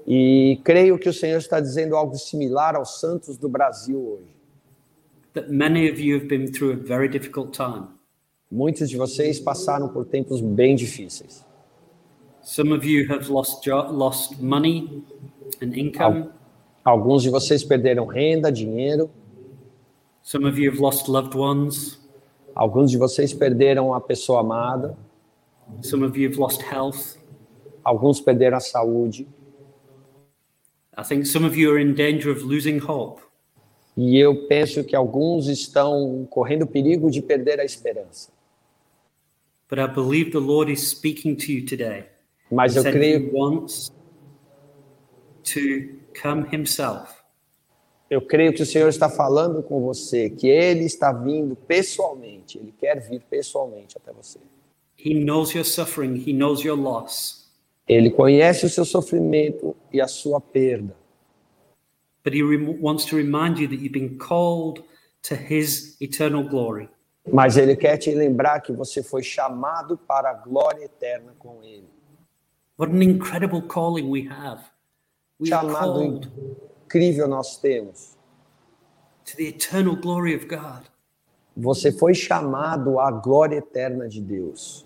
[0.08, 4.36] E creio que o Senhor está dizendo algo similar aos santos do Brasil hoje.
[5.34, 7.90] That many of you have been through a very difficult time.
[8.50, 11.46] Muitos de vocês passaram por tempos bem difíceis.
[12.42, 15.04] Some of you have lost lost money
[15.62, 16.32] and income.
[16.88, 19.10] Alguns de vocês perderam renda, dinheiro.
[20.24, 22.00] Some of you have lost loved ones.
[22.56, 24.98] Alguns de vocês perderam a pessoa amada.
[25.82, 27.18] Some of you have lost health.
[27.84, 29.28] Alguns perderam a saúde.
[30.98, 33.22] I think some of you are in danger of losing hope.
[33.98, 38.32] E eu penso que alguns estão correndo perigo de perder a esperança.
[39.70, 42.06] But I believe the Lord is speaking to you today.
[42.50, 43.92] Mas He eu creio, wants
[45.44, 47.18] to come Himself
[48.10, 52.58] eu creio que o Senhor está falando com você, que Ele está vindo pessoalmente.
[52.58, 54.40] Ele quer vir pessoalmente até você.
[54.98, 57.46] He knows your suffering, He knows your loss,
[57.88, 60.96] Ele conhece o seu sofrimento e a sua perda.
[62.24, 62.44] but He
[62.82, 64.84] wants to remind you that you've been called
[65.24, 66.90] to His eternal glory.
[67.32, 71.88] Mas Ele quer te lembrar que você foi chamado para a glória eterna com Ele.
[72.78, 74.62] What an incredible calling we have.
[75.44, 78.18] Chamado incrível nós temos.
[79.28, 80.90] to the eternal glory of God.
[81.56, 84.86] Você foi chamado à glória eterna de Deus.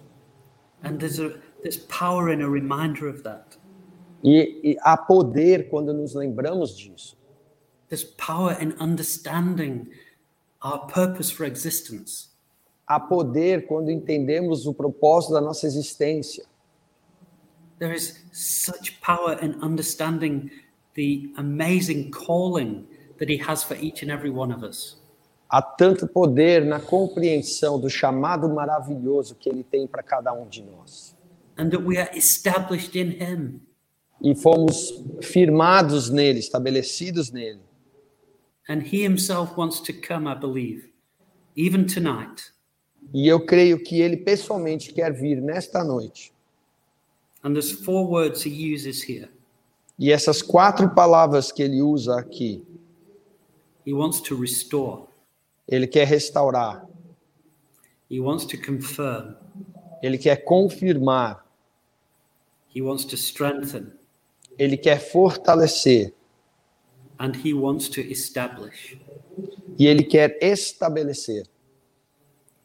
[0.83, 3.57] And there's a there's power in a reminder of that.
[4.23, 7.15] E, e há poder quando nos lembramos disso.
[7.87, 9.89] There's power in understanding
[10.63, 12.31] our purpose for existence.
[12.87, 16.45] Há poder quando entendemos o propósito da nossa existência.
[17.81, 20.51] There is such power in understanding
[20.93, 22.85] the amazing calling
[23.17, 25.01] that He has for each and every one of us.
[25.49, 30.61] Há tanto poder na compreensão do chamado maravilhoso que ele tem para cada um de
[30.61, 31.15] nós.
[31.57, 33.61] And that we are established in Him.
[34.21, 37.61] E fomos firmados nele, estabelecidos nele.
[38.69, 40.91] And He Himself wants to come, I believe,
[41.57, 42.53] even tonight.
[43.11, 46.31] E eu creio que ele pessoalmente quer vir nesta noite.
[47.43, 49.29] And there's four words He uses here.
[49.97, 52.63] E essas quatro palavras que ele usa aqui,
[53.85, 55.07] He wants to restore,
[55.67, 56.87] ele quer restaurar,
[58.09, 59.35] He wants to confirm,
[60.01, 61.43] ele quer confirmar,
[62.73, 63.91] He wants to strengthen,
[64.57, 66.13] ele quer fortalecer
[67.19, 68.97] and He wants to establish.
[69.77, 71.45] e ele quer estabelecer.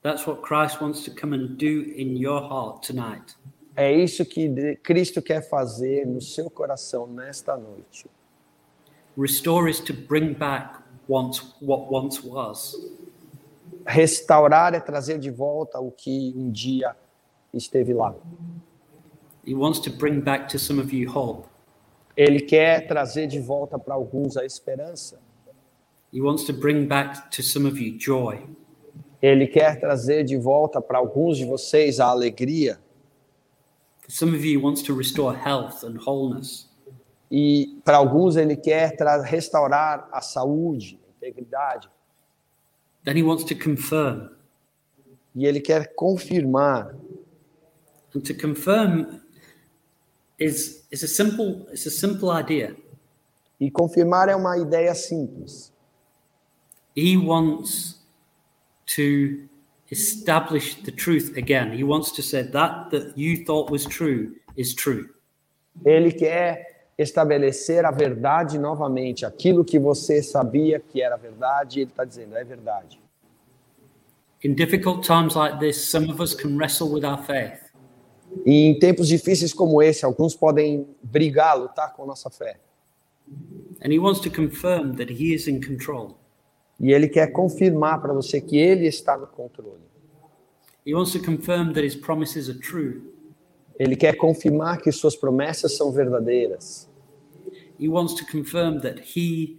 [0.02, 3.34] That's what Christ wants to come and do in your heart tonight.
[3.76, 8.06] É isso que Cristo quer fazer no seu coração nesta noite.
[9.18, 10.78] Restore is to bring back
[11.08, 12.74] once what once was.
[13.86, 16.96] Restaurar é trazer de volta o que um dia
[17.52, 18.14] esteve lá.
[19.46, 21.46] He wants to bring back to some of you hope.
[22.16, 25.20] Ele quer trazer de volta para alguns a esperança.
[26.12, 28.46] He wants to bring back to some of you joy.
[29.20, 32.78] Ele quer trazer de volta para alguns de vocês a alegria.
[34.08, 36.68] Some of you wants to restore health and wholeness.
[37.30, 38.94] E para alguns ele quer
[39.24, 41.90] restaurar a saúde, a integridade.
[43.04, 44.30] Then he wants to confirm.
[45.34, 46.94] E ele quer confirmar.
[48.14, 49.20] And to confirm
[50.38, 52.76] is is a simple it's a simple idea.
[53.58, 55.72] E confirmar é uma ideia simples.
[56.94, 58.06] He wants
[58.86, 59.48] to
[59.90, 61.72] establish the truth again.
[61.72, 65.08] He wants to say that that you thought was true is true.
[65.84, 69.24] Ele quer estabelecer a verdade novamente.
[69.26, 72.98] Aquilo que você sabia que era verdade, ele está dizendo, é verdade.
[74.42, 77.60] In difficult times like this, some of us can wrestle with our faith.
[78.44, 82.58] E em tempos difíceis como esse, alguns podem brigar, lutar com nossa fé.
[83.82, 86.16] And he wants to confirm that he is in control.
[86.78, 89.80] E ele quer confirmar para você que ele está no controle.
[90.86, 93.02] He wants to confirm that his promises are true.
[93.78, 96.88] Ele quer confirmar que suas promessas são verdadeiras.
[97.78, 99.58] He wants to confirm that he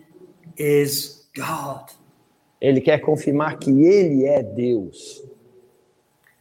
[0.58, 1.92] is God.
[2.60, 5.24] Ele quer confirmar que ele é Deus.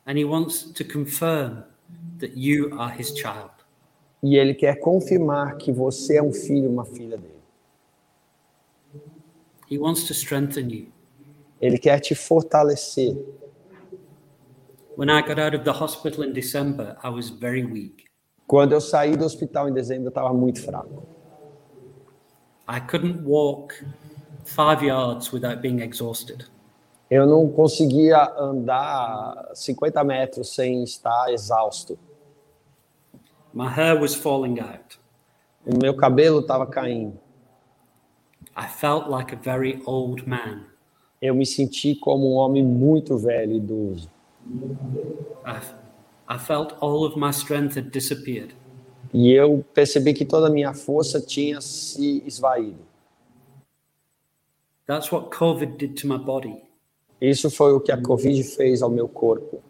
[0.06, 1.64] And he wants to confirm
[2.20, 3.50] that you are his child.
[4.22, 7.35] E ele quer confirmar que você é um filho, uma filha dele.
[9.68, 10.92] He wants to strengthen you.
[11.60, 13.16] Ele quer te fortalecer.
[14.96, 18.04] When I got out of the hospital in December, I was very weak.
[18.46, 21.06] Quando eu saí do hospital em dezembro, eu estava muito fraco.
[22.68, 23.74] I couldn't walk
[24.44, 26.46] five yards without being exhausted.
[27.10, 31.98] Eu não conseguia andar 50 metros sem estar exausto.
[33.52, 34.98] My hair was falling out.
[35.64, 37.18] O meu cabelo estava caindo.
[38.56, 40.64] I felt like a very old man.
[41.20, 44.10] Eu me senti como um homem muito velho, idoso.
[45.44, 45.60] I,
[46.28, 48.54] I felt all of my strength had disappeared.
[49.12, 52.78] E eu percebi que toda a minha força tinha se esvaído.
[54.86, 56.62] That's what COVID did to my body.
[57.20, 59.62] Isso foi o que a Covid fez ao meu corpo.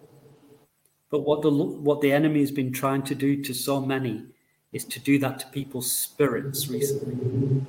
[1.11, 4.27] But what the what the enemy has been trying to do to so many
[4.73, 7.17] is to do that to people's spirits recently.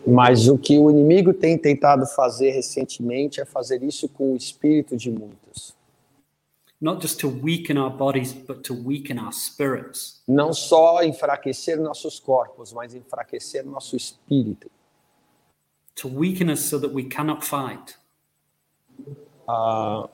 [0.06, 4.95] Mas o que o inimigo tem tentado fazer recentemente é fazer isso com o espírito
[4.98, 5.76] de muitos.
[6.80, 10.22] Not just to weaken our bodies, but to weaken our spirits.
[10.28, 14.70] Não só enfraquecer nossos corpos, mas enfraquecer nosso espírito.
[15.95, 17.95] To weaken us so that we cannot fight.
[19.48, 20.08] Ah,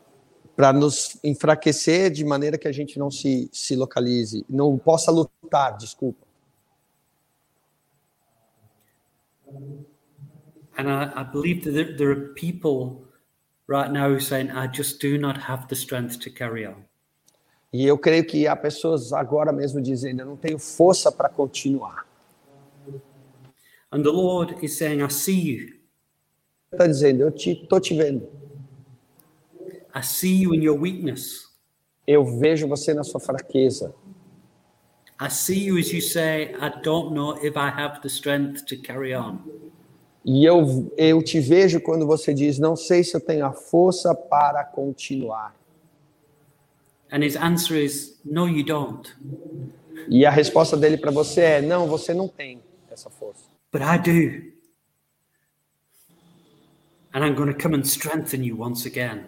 [0.56, 5.76] para nos enfraquecer de maneira que a gente não se, se localize, não possa lutar,
[5.76, 6.26] desculpa.
[10.78, 13.06] And I, I believe that there, are people
[13.68, 16.86] right now who are saying, I just do not have the strength to carry on.
[17.72, 22.06] E eu creio que há pessoas agora mesmo dizendo, eu não tenho força para continuar.
[23.91, 25.74] And the Lord is saying, I see you.
[26.72, 28.28] Está dizendo, eu te, tô te vendo.
[29.95, 31.51] I see you in your weakness.
[32.06, 33.93] Eu vejo você na sua fraqueza.
[35.24, 38.76] I see you as you say, I don't know if I have the strength to
[38.76, 39.39] carry on.
[40.26, 44.13] E eu, eu te vejo quando você diz, não sei se eu tenho a força
[44.13, 45.55] para continuar.
[47.09, 49.15] And his answer is, No, you don't.
[50.09, 52.61] E a resposta dele para você é, não, você não tem
[52.91, 53.45] essa força.
[53.71, 54.53] But I do.
[57.13, 59.28] And I'm going to come and strengthen you once again.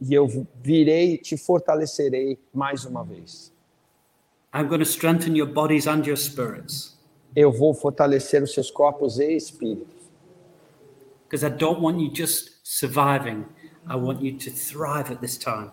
[0.00, 0.28] E eu
[0.62, 3.53] virei, te fortalecerei mais uma vez.
[4.54, 6.96] I'm going to strengthen your bodies and your spirits.
[7.34, 9.92] Eu vou fortalecer os seus corpos e espíritos.
[11.24, 13.46] Because I don't want you just surviving.
[13.88, 15.72] I want you to thrive at this time.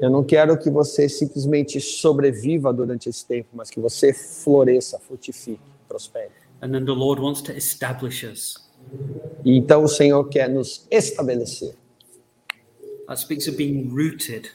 [0.00, 5.60] Eu não quero que você simplesmente sobreviva durante esse tempo, mas que você floresça, frutifique,
[5.88, 6.30] prospere.
[6.62, 8.70] And then the Lord wants to establish us.
[9.44, 11.74] E então o Senhor quer nos estabelecer.
[13.08, 14.48] That speaks of being rooted,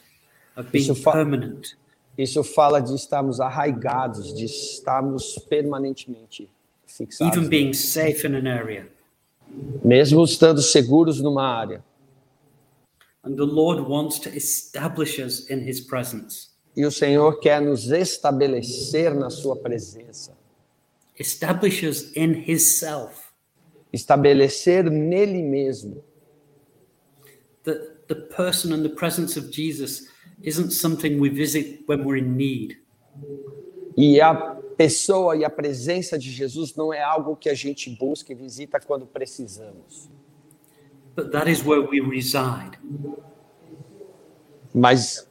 [0.55, 1.75] of being Isso permanent.
[2.17, 6.49] Isso fala de estarmos arraigados, de estarmos permanentemente
[6.87, 7.35] fixados.
[7.35, 8.87] even being safe in an area.
[9.83, 11.83] Mesmo estando seguros numa área.
[13.23, 17.89] And the Lord wants to establish us in his presence, E o Senhor quer nos
[17.91, 20.37] estabelecer na sua presença.
[21.19, 23.31] establish us in his self.
[23.93, 26.03] Estabelecer nele mesmo.
[27.63, 30.07] The, the person and the presence of Jesus
[30.41, 32.77] isn't something we visit when we're in need.
[33.97, 34.33] E a
[34.77, 38.79] pessoa e a presença de Jesus não é algo que a gente busca e visita
[38.79, 40.09] quando precisamos.
[41.15, 42.77] But that is where we reside.
[44.73, 45.25] Mas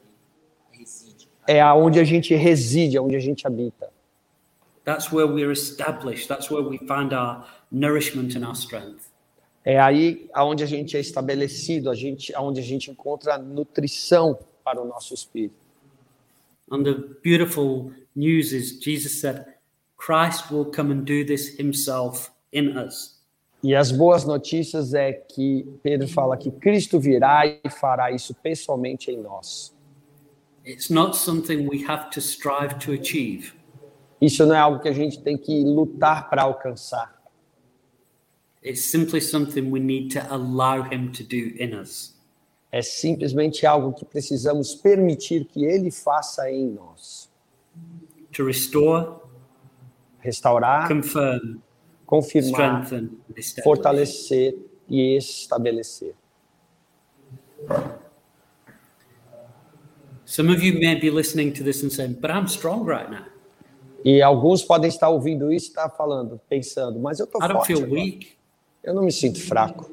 [1.46, 3.92] é aonde a gente reside, aonde a gente habita.
[4.84, 6.28] That's where we're established.
[6.28, 9.12] That's where we find our nourishment and our strength.
[9.64, 14.80] É aí aonde a gente é estabelecido, a gente, aonde a gente encontra nutrição para
[14.80, 15.54] o nosso espírito.
[16.70, 19.44] And the beautiful news is Jesus said,
[19.96, 23.14] Christ will come and do this himself in us.
[23.62, 29.10] E as boas notícias é que Pedro fala que Cristo virá e fará isso pessoalmente
[29.10, 29.74] em nós.
[30.66, 33.52] It's not something we have to strive to achieve.
[34.20, 37.14] Isso não é algo que a gente tem que lutar para alcançar.
[38.62, 42.13] It's simply something we need to allow him to do in us.
[42.74, 47.30] É simplesmente algo que precisamos permitir que ele faça em nós.
[48.32, 49.12] To restore,
[50.18, 51.60] Restaurar, confirm,
[52.04, 52.84] confirmar,
[53.62, 54.58] fortalecer
[54.88, 56.16] e estabelecer.
[60.24, 63.26] Some of you may be listening to this and saying, but I'm strong right now.
[64.04, 67.64] E alguns podem estar ouvindo isso e estar falando, pensando, mas eu estou I don't
[67.64, 67.72] forte.
[67.72, 68.32] feel weak.
[68.82, 69.92] Eu não me sinto fraco.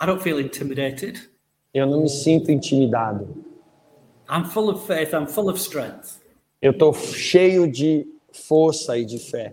[0.00, 1.35] I don't feel intimidated.
[1.76, 3.28] Eu não me sinto intimidado.
[4.30, 5.12] I'm full of faith.
[5.12, 6.22] I'm full of strength.
[6.62, 9.52] Eu estou cheio de força e de fé.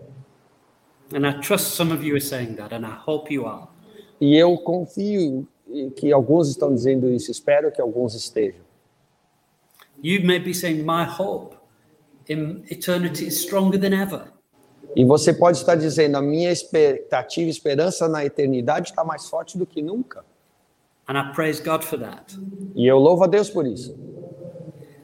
[1.14, 3.68] And I trust some of you are saying that, and I hope you are.
[4.22, 5.46] E eu confio
[5.98, 7.30] que alguns estão dizendo isso.
[7.30, 8.62] Espero que alguns estejam.
[10.02, 11.58] You may be saying, My hope
[12.30, 14.32] in eternity is stronger than ever.
[14.96, 19.66] E você pode estar dizendo: a minha expectativa, esperança na eternidade está mais forte do
[19.66, 20.24] que nunca.
[21.14, 22.36] And I praise God for that.
[22.76, 23.96] E eu louvo a Deus por isso.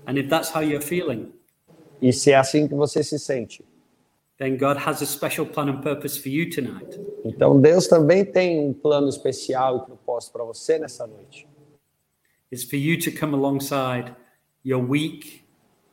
[0.07, 1.31] And if that's how you're feeling,
[2.01, 3.63] E se é assim que você se sente,
[4.39, 6.99] then God has a special plan and purpose for you tonight.
[7.23, 11.47] então Deus também tem um plano especial e propósito para você nessa noite.
[12.51, 14.15] It's for you to come alongside
[14.65, 15.43] your weak,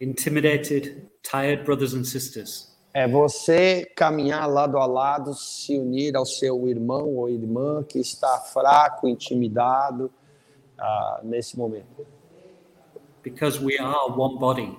[0.00, 6.66] intimidated, tired brothers and sisters É você caminhar lado a lado, se unir ao seu
[6.66, 10.11] irmão ou irmã que está fraco, intimidado
[10.78, 12.07] ah, nesse momento.
[13.26, 14.78] because we are one body.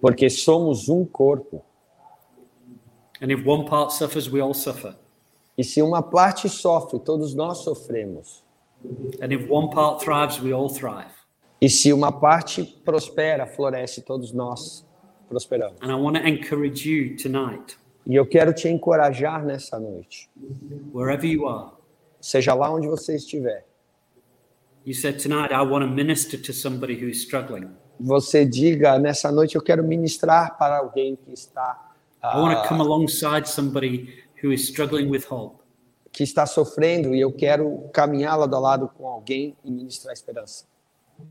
[0.00, 1.64] Porque somos um corpo.
[3.20, 4.96] And if one part suffers, we all suffer.
[5.56, 8.42] E se uma parte sofre, todos nós sofremos.
[9.22, 11.12] And if one part thrives, we all thrive.
[11.60, 14.84] E se uma parte prospera, floresce, todos nós
[15.80, 17.76] And I want to encourage you tonight,
[18.06, 20.28] E eu quero te encorajar nessa noite.
[20.92, 21.72] wherever you are.
[22.20, 23.64] Seja lá onde você estiver.
[24.84, 27.68] You said tonight, I want to minister to somebody who's struggling.
[28.00, 31.84] Você diga, nessa noite eu quero ministrar para alguém que está
[32.22, 34.08] I want to ah, come alongside somebody
[34.42, 35.62] who is struggling with hope.
[36.10, 40.64] que está sofrendo e eu quero caminhar lado a lado com alguém e ministrar esperança.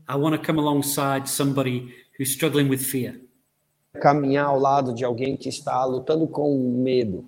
[0.08, 3.20] I want to come alongside somebody who's struggling with fear.
[3.98, 7.24] Caminhar ao lado de alguém que está lutando com medo.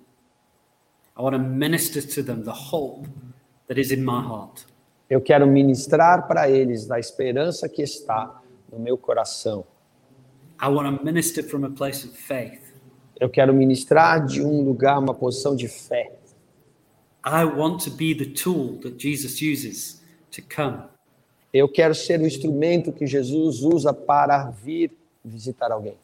[1.17, 3.07] I want to minister to them the hope
[3.67, 4.65] that is in my heart.
[5.09, 8.41] Eu quero ministrar para eles da esperança que está
[8.71, 9.65] no meu coração.
[10.61, 12.61] I want to minister from a place of faith.
[13.19, 16.17] Eu quero ministrar de um lugar, uma posição de fé.
[17.25, 20.01] I want to be the tool that Jesus uses
[20.31, 20.83] to come.
[21.53, 24.91] Eu quero ser o instrumento que Jesus usa para vir
[25.23, 25.97] visitar alguém.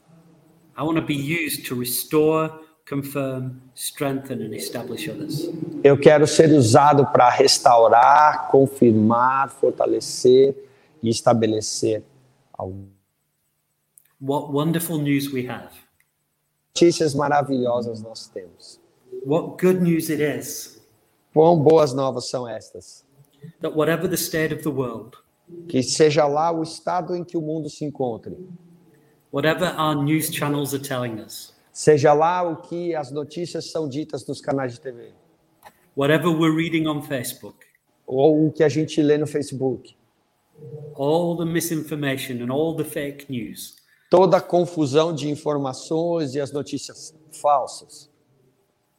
[0.78, 2.52] I want to be used to restore,
[2.86, 5.50] confirm, strengthen, and establish others.
[5.84, 10.56] Eu quero ser usado para restaurar, confirmar, fortalecer
[11.02, 12.04] e estabelecer
[12.54, 12.92] alguém.
[14.22, 15.70] What wonderful news we have.
[16.76, 18.80] Notícias maravilhosas nós temos.
[19.26, 20.80] What good news it is
[21.34, 23.04] Quão boas novas são estas?
[23.62, 25.18] that whatever the state of the world,
[25.68, 28.36] Que seja lá o estado em que o mundo se encontre,
[29.32, 34.26] whatever our news channels are telling us, seja lá o que as notícias são ditas
[34.26, 35.14] nos canais de TV,
[35.96, 37.66] whatever we're reading on Facebook,
[38.06, 39.96] ou o que a gente lê no Facebook,
[40.96, 43.76] all the misinformation and all the fake news,
[44.10, 48.10] toda a confusão de informações e as notícias falsas,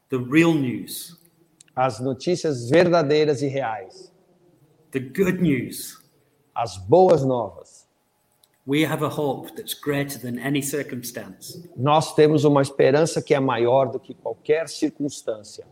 [0.09, 1.17] the real news,
[1.75, 4.13] as notícias verdadeiras e reais,
[4.91, 5.99] the good news,
[6.55, 7.78] as boas novas.
[11.77, 15.67] Nós temos uma esperança que é maior do que qualquer circunstância.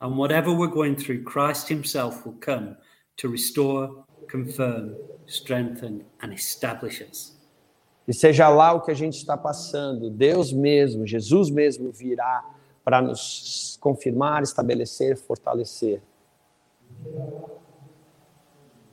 [0.00, 2.76] And whatever we're going through, Christ Himself will come
[3.16, 4.96] to restore, confirm,
[5.26, 7.34] strengthen, and establish us.
[8.06, 12.44] E seja lá o que a gente está passando, Deus mesmo, Jesus mesmo virá
[12.84, 16.02] para nos confirmar, estabelecer, fortalecer.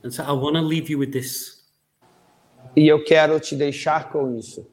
[0.01, 1.61] And so I want to leave you with this.
[2.76, 4.66] E eu quero te deixar com isso.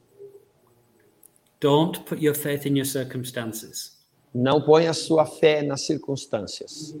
[1.59, 3.97] Don't put your faith in your circumstances.
[4.33, 6.95] Não ponha sua fé nas circunstâncias.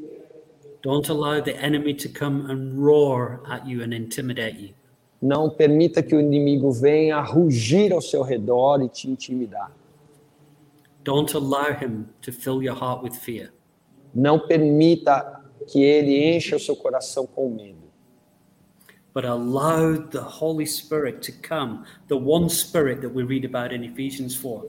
[0.81, 4.73] Don't allow the enemy to come and roar at you and intimidate you.
[5.21, 9.71] Não permita que o inimigo venha rugir ao seu redor e te intimidar.
[11.03, 13.51] Don't allow him to fill your heart with fear.
[14.13, 17.88] Não permita que ele encha o seu coração com medo.
[19.19, 23.83] But allow the Holy Spirit to come, the one Spirit that we read about in
[23.83, 24.65] Ephesians 4,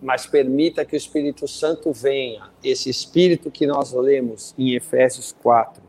[0.00, 5.82] Mas permita que o Espírito Santo venha, esse Espírito que nós lemos em Efésios 4.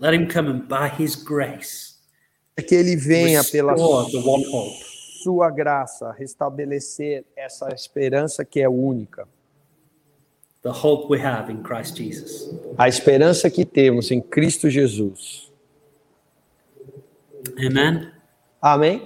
[0.00, 1.98] let him come and by his grace
[2.66, 3.76] Que ele venha pela
[5.22, 9.28] sua graça restabelecer essa esperança que é única.
[10.62, 12.50] the hope we have in Christ Jesus.
[12.78, 15.51] A esperança que temos em Cristo Jesus.
[17.58, 18.12] Amen.
[18.62, 19.00] Amen.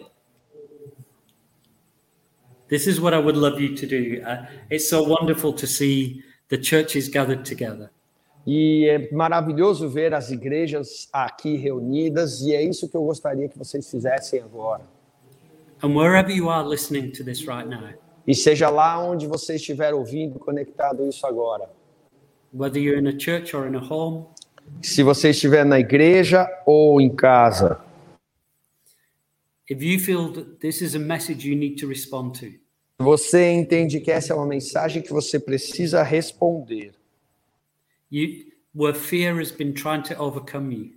[2.69, 4.23] This is what I would love you to do.
[4.27, 7.91] Uh, it's so wonderful to see the churches gathered together.
[8.47, 13.59] E é maravilhoso ver as igrejas aqui reunidas, e é isso que eu gostaria que
[13.59, 14.83] vocês fizessem agora.
[15.83, 17.89] And wherever you are listening to this right now,
[18.27, 21.69] E seja lá onde você estiver ouvindo, conectado isso agora.
[22.53, 24.25] whether you're in a church or in a home,
[24.83, 27.81] Se você estiver na igreja ou em casa,
[29.69, 32.53] if you feel that this is a message you need to respond to,
[32.99, 36.95] você entende que essa é uma mensagem que você precisa responder.
[38.11, 40.93] you where fear has been trying to overcome you,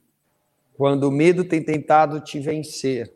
[0.78, 3.12] Quando o medo tem tentado te vencer.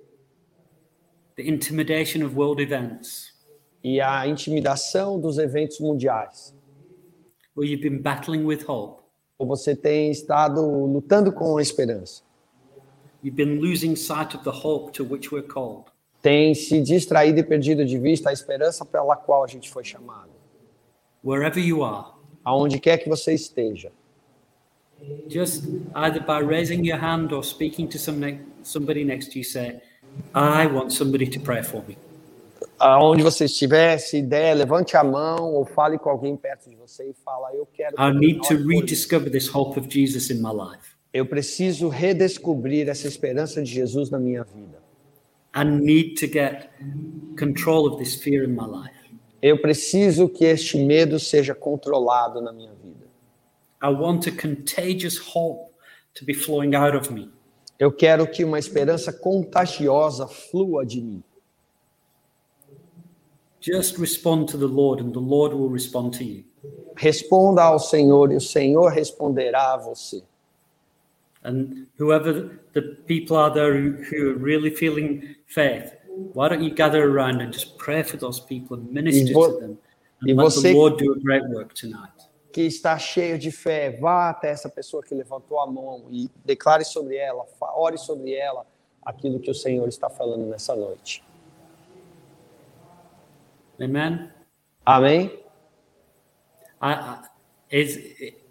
[1.36, 3.34] The intimidation of world events,
[3.84, 6.54] e a intimidação dos eventos mundiais,
[7.56, 9.04] where you've been battling with hope,
[9.38, 12.24] ou você tem estado lutando com a esperança,
[16.22, 20.30] tem se distraído e perdido de vista a esperança pela qual a gente foi chamado.
[21.24, 22.08] Wherever you are,
[22.44, 23.92] Aonde quer que você esteja,
[25.30, 25.64] just
[25.96, 29.82] either by raising your hand or speaking to some somebody next to you, say,
[30.34, 31.98] I want somebody to pray for me.
[32.80, 37.10] aonde você estiver, se der, levante a mão ou fale com alguém perto de você
[37.10, 37.96] e fala: Eu quero.
[37.96, 40.93] que I need to ore por mim." rediscover this hope of Jesus in my life.
[41.14, 44.82] Eu preciso redescobrir essa esperança de Jesus na minha vida.
[45.56, 46.72] I need to get
[47.38, 49.04] control of this fear in my life.
[49.40, 53.06] Eu preciso que este medo seja controlado na minha vida.
[53.84, 55.72] I want a contagious hope
[56.16, 57.30] to be flowing out of me.
[57.78, 61.24] Eu quero que uma esperança contagiosa flua de mim.
[63.60, 66.44] Just respond to the Lord, and the Lord will respond to you.
[66.96, 70.24] Responda ao Senhor e o Senhor responderá a você.
[71.44, 75.94] And whoever the people are there who, who are really feeling faith,
[76.34, 79.78] why don't you gather around and just pray for those people and minister to them
[80.22, 82.12] and let the Lord do a great work tonight.
[82.54, 86.86] Que está cheio de fé, vá até essa pessoa que levantou a mão e declare
[86.86, 88.66] sobre ela, ore sobre ela
[89.04, 91.24] aquilo que o Senhor está falando nessa noite.
[93.82, 94.30] Amen.
[94.86, 95.44] Amém?
[96.80, 97.20] I, I,
[97.74, 97.98] is,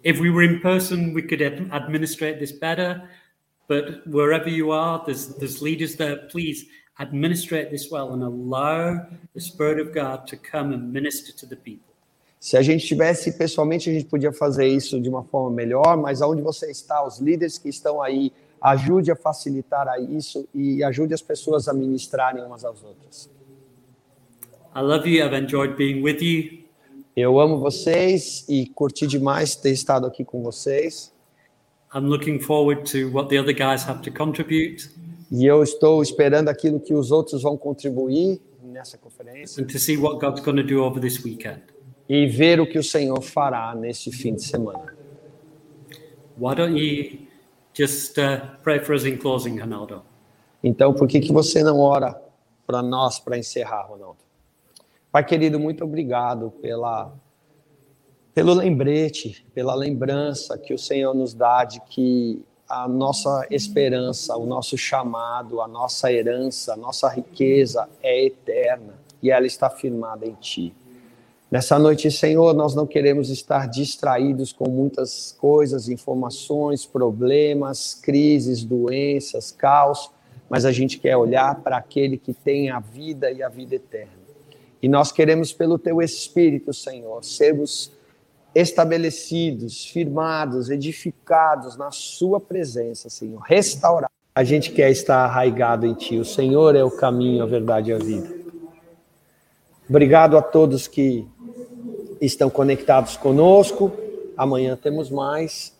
[0.03, 3.01] if we were in person, we could ad- administrate this better.
[3.67, 6.17] But wherever you are, there's, there's leaders there.
[6.29, 6.65] Please
[6.99, 11.55] administrate this well and allow the Spirit of God to come and minister to the
[11.55, 11.93] people.
[12.39, 16.21] Se a gente tivesse pessoalmente, a gente podia fazer isso de uma forma melhor, mas
[16.21, 21.13] aonde você está, os líderes que estão aí, ajude a facilitar a isso e ajude
[21.13, 23.29] as pessoas a ministrarem umas às outras.
[24.75, 25.23] I love you.
[25.23, 26.62] I've enjoyed being with you.
[27.15, 31.13] Eu amo vocês e curti demais ter estado aqui com vocês.
[31.93, 34.89] I'm looking forward to what the other guys have to contribute
[35.31, 39.95] E eu estou esperando aquilo que os outros vão contribuir nessa conferência and to see
[39.95, 41.61] what God's going to do over this weekend.
[42.09, 44.95] e ver o que o Senhor fará neste fim de semana.
[46.37, 47.27] Why don't you
[47.73, 50.01] just uh, pray for us in closing, Ronaldo?
[50.63, 52.19] Então, por que, que você não ora
[52.65, 54.22] para nós para encerrar, Ronaldo?
[55.13, 57.13] Pai querido, muito obrigado pela
[58.33, 64.47] pelo lembrete, pela lembrança que o Senhor nos dá de que a nossa esperança, o
[64.47, 70.33] nosso chamado, a nossa herança, a nossa riqueza é eterna e ela está firmada em
[70.33, 70.73] Ti.
[71.51, 79.51] Nessa noite, Senhor, nós não queremos estar distraídos com muitas coisas, informações, problemas, crises, doenças,
[79.51, 80.09] caos,
[80.49, 84.22] mas a gente quer olhar para aquele que tem a vida e a vida eterna.
[84.83, 87.89] E nós queremos, pelo Teu Espírito, Senhor, sermos
[88.53, 94.13] estabelecidos, firmados, edificados na Sua presença, Senhor, restaurados.
[94.35, 96.17] A gente quer estar arraigado em Ti.
[96.17, 98.29] O Senhor é o caminho, a verdade e a vida.
[99.89, 101.25] Obrigado a todos que
[102.19, 103.89] estão conectados conosco.
[104.35, 105.72] Amanhã temos mais.